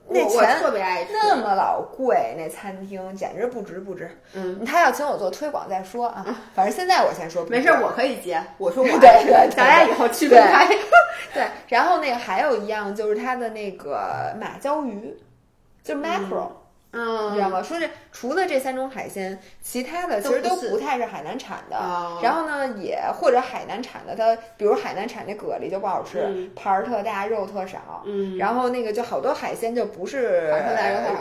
[0.09, 4.15] 那钱特别爱吃那么老贵，那餐厅简直不值不值。
[4.35, 8.45] 嗯，他要请我做推广再说啊，反正现在我先说没事，我可以接。
[8.59, 10.67] 我说我对咱俩以后区分开。
[11.33, 11.45] 对。
[11.69, 15.17] 然后那个还有一样就是它的那个马鲛鱼，
[15.83, 16.57] 就是 mackerel，、嗯，
[16.93, 17.63] 你知道吗？
[17.63, 21.77] 说这除了这三种海鲜，其他的其实都都不太是海南产的。
[21.77, 28.03] 哦然后呢，也或者海南产的，它比如海南产那蛤蜊就不好吃，嗯盘儿特大，肉特少。
[28.05, 30.53] 嗯，然后那个就好多海鲜就不是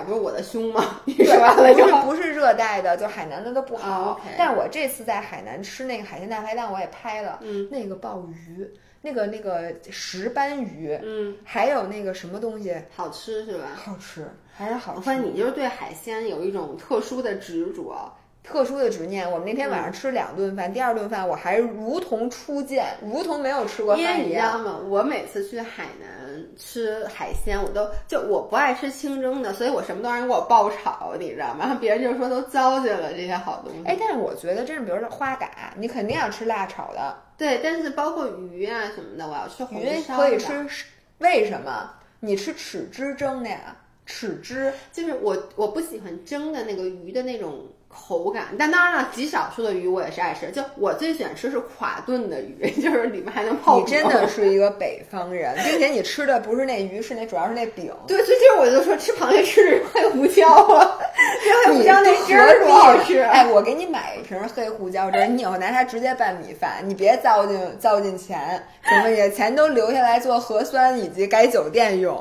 [0.05, 1.01] 不是我的胸吗？
[1.05, 4.19] 你说完了就，不是不是热带的，就海南的都不好。
[4.37, 8.67] 但我这次在海南吃那个海鲜大排档，我也拍了，嗯那个鲍鱼，
[9.01, 13.67] 那个那个石斑鱼，嗯，还有那个什么东西好吃是吧？
[13.75, 14.97] 好吃，还是好吃。
[14.97, 18.11] 我发现你就是对海鲜有一种特殊的执着。
[18.43, 19.29] 特殊的执念。
[19.29, 24.27] 我们那天嗯晚上吃两顿饭，第二顿饭我还如同初见，如同没有吃过饭一样。
[24.29, 24.79] 你知道吗？
[24.87, 26.09] 我每次去海南
[26.57, 31.77] 吃海鲜，我都就我不爱吃清蒸的，所以我什么都让人给我爆炒，你知道吗？
[31.81, 33.83] 别人就说都糟践了这些好东西。
[33.85, 40.23] 哎，但是我觉得真是，比如说花蛤，你肯定要吃辣炒的，对，但是包括鱼啊什么的，我要吃红鱼烧的。
[40.23, 40.85] 可以吃，
[41.19, 41.91] 为什么？
[42.21, 43.75] 你吃豉汁蒸的呀？
[44.07, 50.49] 豉汁就是我我不喜欢蒸的那个鱼的那种口感，但当然了，极少数的鱼我也是爱吃。
[50.51, 53.79] 就我最喜欢吃是垮炖的鱼， 就是里面还能泡。
[53.79, 57.91] 你真的是一个北方人，并且你吃的不是那鱼，是那主要是那饼。
[58.07, 60.97] 对，这就是我就说吃螃蟹吃黑胡椒啊，
[61.43, 63.19] 这黑胡椒那汁何儿多好吃。
[63.19, 69.33] 啊哎，我给你买一瓶黑胡椒汁儿，你以后拿它直接拌米饭，你别糟践糟践钱，行不行？
[69.33, 72.15] 钱都留下来做核酸以及改酒店用，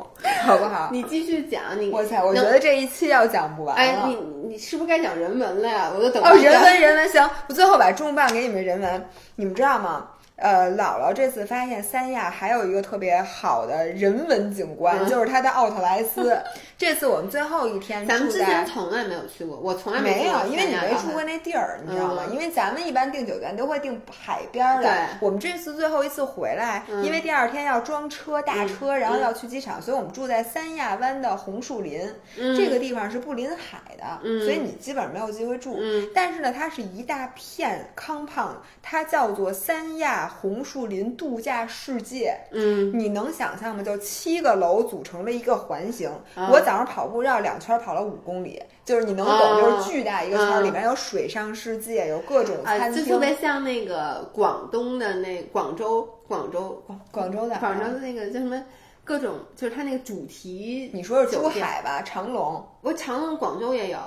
[0.45, 0.89] 好不好？
[0.93, 3.83] 你继续讲，你我操，我觉得这一期要讲不完了。
[3.83, 4.17] 哎，你
[4.49, 5.91] 你是不是该讲人文了呀？
[5.95, 10.09] 我都等哦，人文人文行，我最后把重磅给你们人文，你们知道吗？
[10.39, 16.41] 呃，姥姥这次发现三亚还有一个特别好的人文景观，嗯就是它的奥特莱斯。
[16.79, 22.23] 这次我们最后一天咱们之前从来没有去过，我从来没去过有，因为你没住过那地儿，你知道吗？
[22.29, 24.83] 嗯因为咱们一般订酒店都会订海边儿的。
[24.83, 32.01] 对我们这次最后一次回来，嗯因为第二天要装车大车，然后要去机场，所以我们住在三亚湾的红树林。
[32.39, 35.79] 嗯这个地方是不临海的，嗯所以你基本上没有机会住。
[35.81, 42.39] 嗯但是呢，它是一大片 compound，它叫做三亚红树林度假世界。
[42.53, 43.83] 嗯，你能想象吗？
[43.83, 46.11] 就七个楼组成了一个环形。
[46.51, 58.63] 我早上跑步绕两圈跑了五公里，就是你能懂，就是巨大一个圈，里面有水上世界，有各种餐厅，就特别像那个广东的那广州，广州广广州的广州的那个叫什么？
[59.05, 62.03] 各种就是它那个主题，你说是珠海吧？
[62.03, 63.99] 长隆，我长隆广州也有。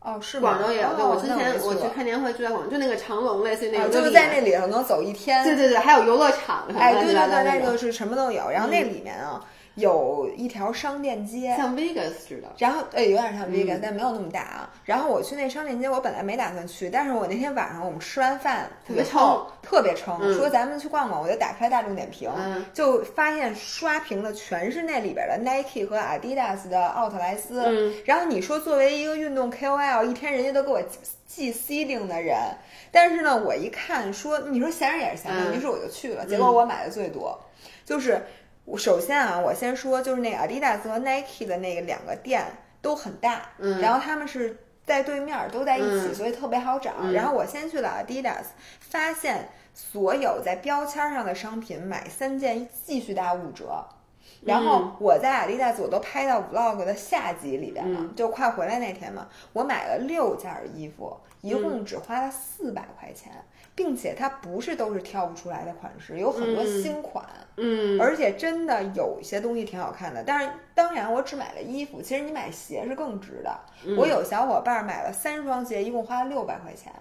[0.00, 5.44] 哦，是广州也有，对我之前我去看年会就在广州，就那个长隆类似于那个，就是在那里头能走一天。
[5.44, 6.64] 对对对，还有游乐场。
[6.78, 8.50] 哎，对对对，那个是什么都有。
[8.50, 9.44] 然后那里面啊。
[9.80, 14.70] 有一条商店街，像 Vegas 似的，然后呃有点像 Vegas，但没有那么大啊。
[14.84, 22.30] 然后我去那商店街，我本来没打算去，但是我那天晚上我们吃完饭特别撑，特别撑，说咱们去逛逛，我就打开大众点评，
[22.72, 27.92] 就发现刷屏的全是那里边的 Nike 和 Adidas 的奥特莱斯。
[28.04, 30.82] 然后你说作为一个运动 KOL，一天人家都给我
[31.26, 32.36] 寄 C 令的人，
[32.90, 37.40] 但是呢，我一看说，你说闲着也是闲着，于是我就去了，结果我买的最多，
[37.84, 38.20] 就是。
[38.76, 42.44] 首先啊，我先说，就是那个 Adidas 和 Nike 的那个两个店
[42.80, 46.92] 都很大，嗯，然后他们是在对面，都在一起，所以特别好找。
[47.12, 48.44] 然后我先去了 Adidas，
[48.80, 53.84] 发现所有在标签上的商品买三件继续打五折。
[54.42, 63.32] 然后我在阿迪达斯我都拍到 Vlog 的下集里边了，就快回来那天嘛，我买了六件衣服，一共只花了四百块钱。
[63.72, 67.24] 并且它不是都是挑不出来的款式，有很多新款，
[67.56, 70.22] 嗯，而且真的有一些东西挺好看的。
[70.22, 73.58] 但是当然，我只买了衣服，其实你买鞋是更值的。
[73.96, 76.92] 我有小伙伴买了三双鞋，一共花了六百块钱。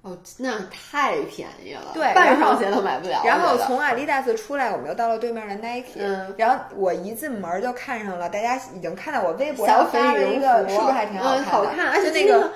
[0.00, 3.20] 哦，那太便宜了，对，半双鞋都买不了。
[3.22, 6.00] 然后从阿迪达斯出来，我们又到了对面的 Nike，
[6.38, 11.44] 然后我一进门就看上了，大家已经看到我微博上发了一个，是不是还挺好看？
[11.44, 12.50] 好看，而且那个。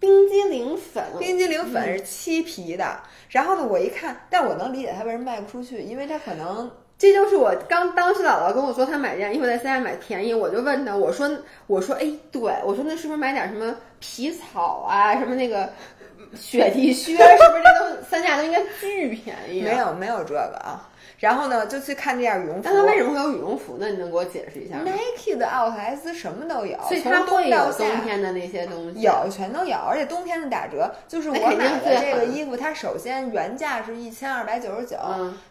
[0.00, 2.98] 冰激凌粉，冰激凌粉是漆皮的。
[3.28, 11.30] 然后呢，我一看，但我能理解他为什么卖不出去，因为他可能这就是我刚当时姥姥跟我说，他买这件衣服在三亚买便宜，我就问他，我说
[11.66, 15.70] 我说哎，对我说那是不是买点什么皮草啊，什么那个
[16.34, 19.62] 雪地靴，是不是这都三亚都应该巨便宜？
[19.62, 20.89] 没有没有这个啊。
[21.20, 22.62] 然后呢，就去看这件羽绒服。
[22.64, 23.86] 那它为什么会有羽绒服呢？
[23.90, 29.02] 你能给我解释一下吗？Nike 的奥特莱斯什么都有，所以它会有冬天的那些东西。
[29.02, 30.90] 有，全都有，而且冬天的打折。
[31.06, 34.96] 就是我买的这个衣服，它首先原价是一千二百九十九，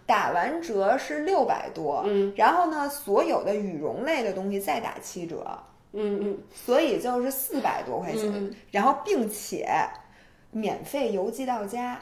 [0.08, 2.04] 打完折是六百多。
[2.08, 2.34] 嗯。
[2.36, 5.46] 然后呢，所有的羽绒类的东西再打七折。
[5.94, 6.38] 嗯嗯。
[6.52, 9.70] 所以就是四百多块钱，然后并且
[10.50, 12.00] 免费邮寄到家。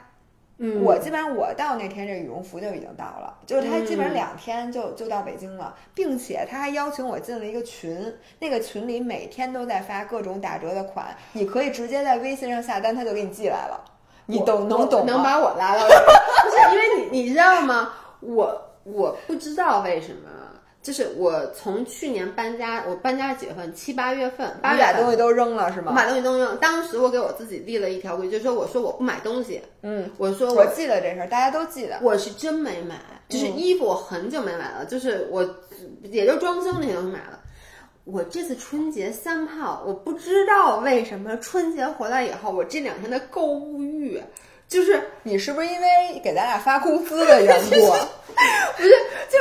[0.59, 13.79] 嗯，我基本上我到那天这羽绒服就已经到了，就是他基本上两天就就到北京了，并且他还邀请我进了一个群，那个群里每天都在发各种打折的款，你可以直接在微信上下单，他就给你寄来了。
[14.25, 15.85] 你懂能懂能把我拉到？
[15.87, 17.93] 不是因为你你知道吗？
[18.19, 20.29] 我我不知道为什么。
[20.87, 23.73] 就是我从去年搬家，我搬家是几月份？
[23.75, 25.91] 七八月份，八月把东西都扔了是吗？
[25.93, 26.57] 把东西都扔。
[26.59, 29.61] 当时我给我自己立了一条规矩，就是说，我说我不买东西。
[29.81, 31.99] 嗯，我说我记得这事儿，大家都记得。
[32.01, 32.95] 我是真没买，
[33.27, 35.45] 就是衣服我很久没买了，就是我
[36.03, 37.37] 也就装修那些东西买了。
[38.05, 44.23] 我这次春节三号，我不知道为什么春节回来以后，我这两天的购物欲，
[44.69, 45.87] 就是你是不是因为
[46.23, 47.75] 给咱俩发工资的缘故？
[48.77, 48.89] 不是，
[49.29, 49.37] 就。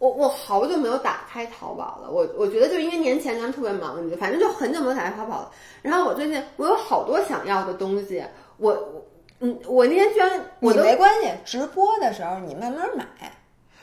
[0.00, 5.50] 我我好久没有打开淘宝了，我我觉得就因为年前咱特别忙，你就反正就很久没有打开淘宝了。
[5.82, 8.24] 然后我最近我有好多想要的东西，
[8.56, 9.06] 我我
[9.40, 10.30] 嗯，我那天居然
[10.60, 13.04] 我没关系，直播的时候你慢慢买。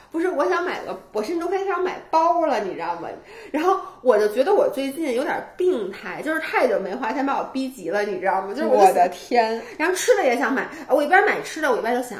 [0.09, 3.09] 不是，我想买个，我甚至都开始想买包了，你知道吗？
[3.51, 8.53] 然后我就觉得我最近有点病态，就是太久没花钱把我逼急了，你知道吗？
[8.55, 9.61] 就是我的天。
[9.77, 12.17] 然后吃的也想买，我一边买吃的，我一边就想。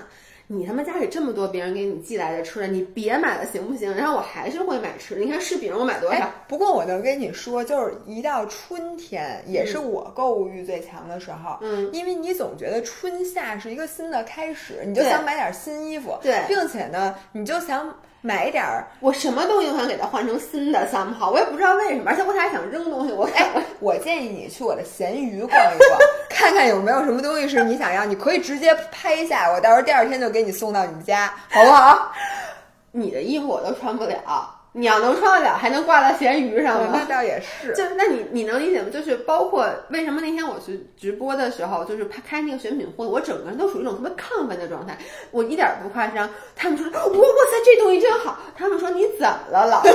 [0.50, 3.94] 你他妈家里这么多别人给你寄来的吃的，你别买了行不行？
[3.94, 5.22] 然后我还是会买吃的。
[5.22, 6.32] 你看柿饼我买多少？
[6.48, 11.58] 不过我能跟你说，就是一到春天，也是我购物欲最强的时候。
[11.62, 16.18] 嗯，因为你总觉得春夏是一个新的开始，你就想买点新衣服。
[16.22, 17.94] 对，并且呢，你就想。
[18.22, 23.14] 买点儿，我什么东西都想给它换成新的三号，我也不知道为什么，而且我还想扔东西。
[23.14, 23.50] 我哎，
[23.80, 26.00] 我建议你去我的闲鱼逛一逛，
[26.30, 32.12] 看看有没有什么东西是你想要，你可以直接拍一下，我到时候第二天就给你送到你们家，好不好？
[32.92, 34.57] 你的衣服我都穿不了。
[34.78, 36.92] 你要能穿得了，还能挂到闲鱼上吗？
[36.94, 37.74] 那倒也是。
[37.74, 38.90] 就那你你能理解吗？
[38.94, 44.96] 就是包括为什么那天我去直播的时候，就是拍开那个选品会，我整个人都属于一种特别亢奋的状态，
[45.32, 46.30] 我一点不夸张。
[46.56, 48.38] 他们说哇哇塞，这东西真好。
[48.56, 49.94] 他们说你怎么了，老爷？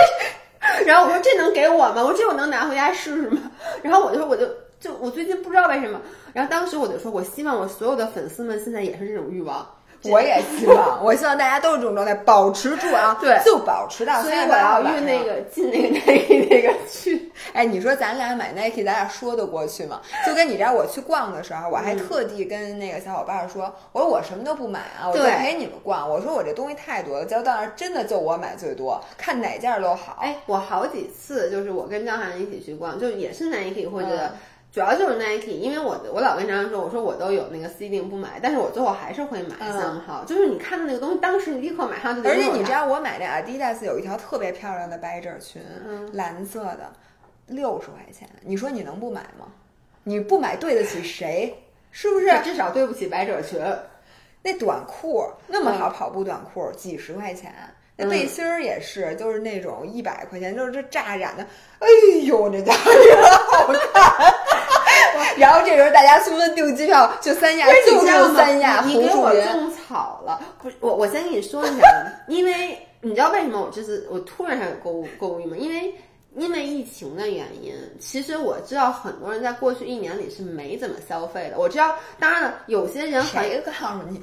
[0.86, 1.96] 然后我说这能给我吗？
[1.98, 3.50] 我说这我能拿回家试试吗？
[3.82, 4.48] 然后我就说我就
[4.80, 6.00] 就我最近不知道为什么，
[6.32, 9.66] 然后当时我就说我希望我所有的粉丝们现在也是这种欲望。
[10.04, 14.22] 我也希望， 我希望大家都是这种状态，保持住啊，对，就保持到。
[14.22, 17.30] 所以我要运那个进那个 Nike 那个去。
[17.52, 20.00] 哎，你说咱俩买 Nike，咱俩说得过去吗？
[20.26, 26.08] 就跟你这样，我去逛的时候，我还特地跟那个小伙伴说，我说我什么都不买啊，我就陪你们逛。
[26.08, 30.18] 我说我这东西太多了，结果到那儿真的就我买最多，看哪件都好。
[30.20, 34.30] 哎，我好几次就是我跟张涵一起去逛，就也是 Nike 或者。
[34.76, 40.22] 主要就是 Nike，因为我我老跟张张说，我说我都有那个 C 定不买，但是我最后还是会买三号。
[40.26, 42.28] 就是你看到那个东西，当时你立刻马上就。
[42.28, 45.62] 而且你知道我买这 Adidas 有一条特别漂亮的百褶裙，
[46.12, 46.92] 蓝色的，
[47.46, 49.46] 六十块钱，你说你能不买吗？
[50.04, 51.56] 你不买对得起谁？
[51.90, 52.26] 是不是？
[52.44, 53.58] 至少对不起百褶裙。
[54.42, 57.50] 那短裤那么好，跑步短裤几十块钱。
[57.96, 61.46] 那背心儿也是，就是那种一百块钱，就是这炸染的，
[61.78, 61.88] 哎
[62.24, 62.90] 呦，这家伙
[63.50, 64.34] 好看。
[65.38, 68.82] 然后这时候大家纷纷订机票，去三亚，就就三亚。
[68.86, 71.84] 你给我种草了，不是我，我先跟你说一下，
[72.28, 75.56] 因为你知道为什么我这次我突然开始购物购物欲吗？
[75.58, 75.94] 因为
[76.34, 81.58] 因为疫情的原因，其实我知道很多人在过去一年里是没怎么消费的。
[81.58, 84.22] 我知道，当然了，有些人谁告诉你？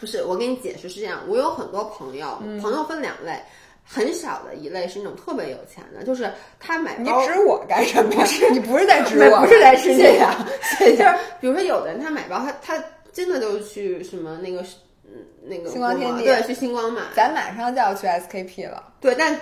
[0.00, 3.38] 不是，我给你解释是这样，我有很多朋友，朋友分两类，
[3.84, 6.30] 很小的一类是那种特别有钱的，就是
[6.60, 7.20] 他买包。
[7.20, 8.10] 你指我干什么？
[8.14, 10.46] 不是你不是在指我， 不是在指你呀？
[10.80, 14.60] 就是比如说，有的人他买包，他他真的就去什么那个
[15.04, 17.02] 嗯那个星光天地，对，去星光买。
[17.14, 19.38] 咱马上就要去 SKP 了，对，但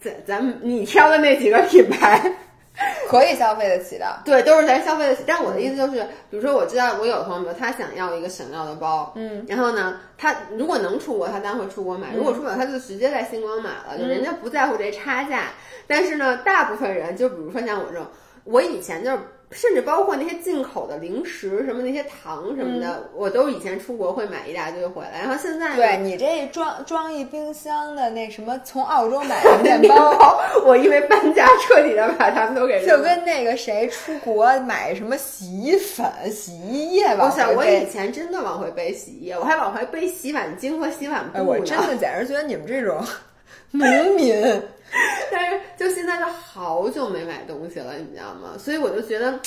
[0.00, 2.32] 咱咱你挑的那几个品牌。
[3.08, 5.22] 可以消费得起的，对，都是咱消费得起。
[5.26, 15.50] 但我的意思就是，比如说，我知道我有朋友，他想要一个闪耀的包，嗯，然后呢，他如果能出国，他当然会出国买；如果出不了，他就直接在星光买了，就人家不在乎这差价。
[15.86, 18.06] 但是呢，大部分人，就比如说像我这种，
[18.44, 19.18] 我以前就是。
[19.52, 25.20] 甚至包括那些进口的零食，什么那些糖什么的，我都以前出国会买一大堆回来。
[25.20, 37.26] 然后现在，对你这装装一冰箱的那什么，从澳洲买的面包， 我因为搬家彻底的把它们都给就跟那个谁出国买什么洗衣粉、洗衣液吧。
[37.26, 41.44] 我想我以前真的往回背洗衣液，我还往回背洗碗巾和洗碗布呢。
[41.44, 43.00] 我真的简直觉得你们这种
[43.70, 44.62] 农民。
[45.32, 48.50] 但是就现在就好久没买东西了，你知道吗？
[48.58, 49.38] 所以我就觉得，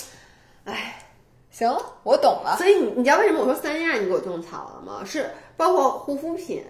[0.66, 0.96] 哎，
[1.52, 2.56] 行，我懂了。
[2.58, 5.02] 所以你你知道为什么我说三亚你给我种草了吗？
[5.06, 6.64] 是包括护肤品。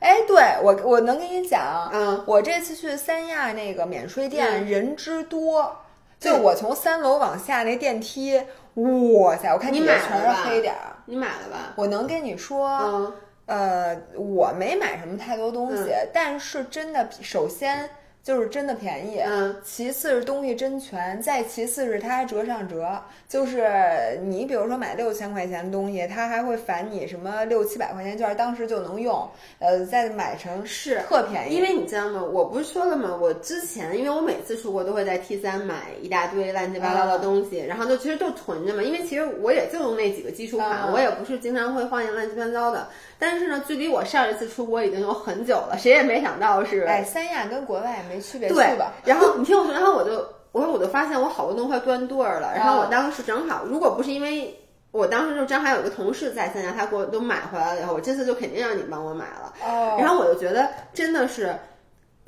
[0.00, 5.76] 哎，对我我能跟你讲，嗯，我这次去三亚那个免税店人之多，
[6.20, 8.40] 就我从三楼往下那电梯，
[8.74, 11.72] 哇塞，我看你买全是黑点儿，你买了吧？
[11.74, 13.12] 我能跟你说，
[13.48, 17.90] 呃，我没买什么太多东西，但是真的，首先。
[18.20, 29.26] 就是真的便宜，嗯，其次是东西真全，再其次是它还折上折，就是你比如说买六千块钱的东西，它还会返你什么六七百块钱券，当时就能用，
[29.60, 31.56] 呃，再买成是特便宜。
[31.56, 32.22] 因为你知道吗？
[32.22, 33.16] 我不是说了吗？
[33.18, 42.88] 我之前因为我每次出国都会在 T 三买一大堆乱七八糟的东西，然后就其实就囤着嘛，因为其实我也就用那几个基础款，我也不是经常会换乱七八糟的。
[43.18, 48.92] 但是呢，距离我上一次出国已经有很久了，谁也没想到是哎，三亚跟国外没区别，对吧？
[49.04, 52.52] 然后你听我说，然后我就我说我就发现我好多东西快断对儿了。
[52.54, 54.56] 然后我当时正好，如果不是因为
[54.90, 59.52] 我当时就正好有个同事在三亚，他给我都买回来了以后，我这次就肯定让你帮我买了。
[59.66, 61.54] 哦，然后我就觉得真的是。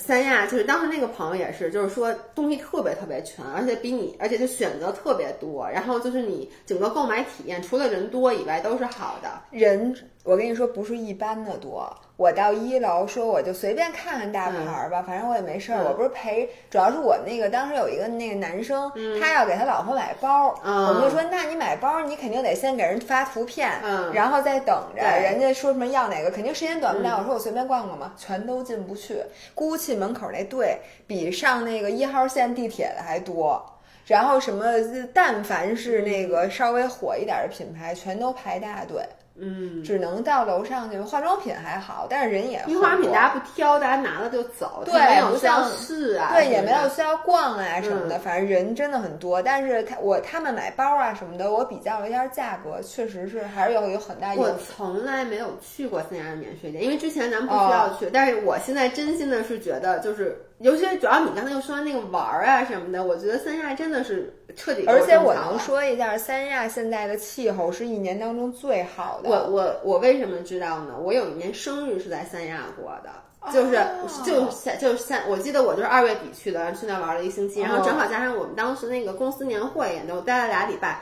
[0.01, 9.31] 三亚就是当时那个朋友也是，就是说东西特别特别全，而且比你，而且就选择特别多，然后就是你整个购买体验，除了人多以外都是好的。
[9.51, 9.95] 人，
[10.25, 11.95] 我跟你说不是一般的多。
[12.21, 15.83] 我到一楼说我就随便看看大牌儿吧，反正我也没事儿。
[15.83, 23.71] 我不是陪，主要是我那个当时有一个那个男生，他要给他老婆买包，我们就说那你买包你肯定得先给人发图片，
[24.13, 27.17] 然后再等着人家说什么要哪个，肯定时间短不了。
[27.21, 29.23] 我说我随便逛逛嘛，全都进不去。
[29.55, 33.65] GUCCI 门口那队比上那个一号线地铁的还多，
[34.05, 34.67] 然后什么
[35.15, 39.03] 但凡是那个稍微火一点的品牌，全都排大队。
[39.37, 41.01] 嗯，只能到楼上去。
[41.01, 48.19] 化妆品还好，但是人也化妆品大家不挑，大家拿了就走，对，不像试啊，对，也没有需要逛啊什么的。
[48.19, 54.35] 反正人真的很多，但是他我他们买包啊什么的，我比较了一下价格，确实是还是有有很大。
[54.35, 64.85] 我从来没有去过三亚免税店，因为之前咱们不需要去，但是我现在真心的是觉得，就是尤其主要你刚才又说那个玩儿啊什么的，我觉得三亚真的是彻底。
[64.87, 69.31] 而且我能说一下，三亚现在的气候是一年当中最好的。
[69.31, 70.95] 我我我为什么知道呢？
[71.01, 73.79] 我有一年生日是在三亚过的，就是
[74.23, 81.01] 就三就是三，我记得我就是二月底去的，去那玩了一星期，然后正好加上我们当时那个公司年会，也都待了俩礼拜。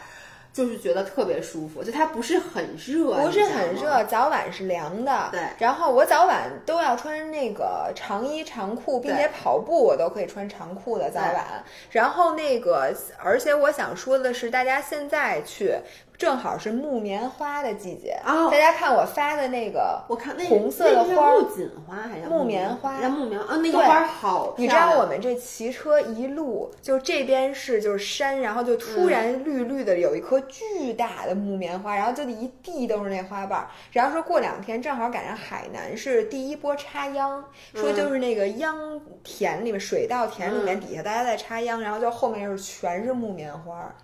[0.59, 5.28] 就是觉得特别舒服，就它不是很热，不是很热，早晚是凉的。
[5.30, 11.62] 对，然后我早晚都要穿那个长衣长裤，并且跑步我都可以穿长裤的早晚。
[11.92, 12.92] 然后那个，
[13.22, 15.76] 而且我想说的是，大家现在去。
[16.18, 18.50] 正好是木棉花的季节啊！
[18.50, 23.00] 大家看我发的那个，我看那红色的花，木槿花还叫木棉花？
[23.00, 33.64] 叫木棉啊，那个花好你知道我们这骑车一路，就这边是就是山，然后就突然绿绿的有一棵巨大的木棉花，然后就一地都是那花瓣。
[33.92, 37.44] 然后说过两天正好赶上海南是第一波插秧，
[37.74, 43.94] 说就是那个秧田里面水稻田里面底下大家在插秧，然后就后面是全是木棉花，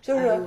[0.00, 0.40] 就是。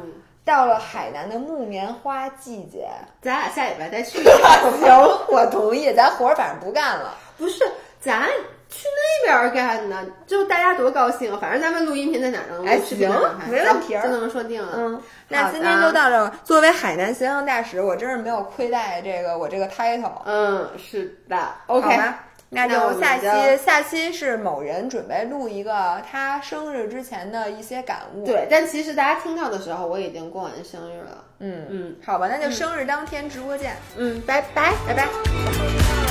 [0.48, 2.88] 到了海南的木棉花季节，
[3.22, 4.24] 咱俩下礼拜再去。
[4.80, 4.90] 行，
[5.28, 5.94] 我同意。
[5.94, 7.14] 咱活儿反正不干了。
[7.38, 7.64] 不是，
[8.00, 8.28] 咱
[8.70, 8.88] 去
[9.26, 11.38] 那边干呢，就大家多高兴。
[11.40, 13.10] 反正咱们录音频在哪儿呢哎，行，
[13.50, 14.74] 没问题，就能说定了。
[14.76, 16.32] 嗯，那今天就到这。
[16.44, 20.22] 作为海南形象大使，我真是没有亏待这个我这个 title。
[20.26, 21.38] 嗯，是的。
[21.68, 22.00] OK。
[22.50, 28.26] 那就下期，下期是某人准备录一个他生日之前的一些感悟。
[28.26, 31.24] 对，但其实大家听到的时候，我已经过完生日了。
[31.40, 33.76] 嗯嗯，好吧，那就生日当天直播见。
[33.98, 36.07] 嗯，拜拜，拜拜。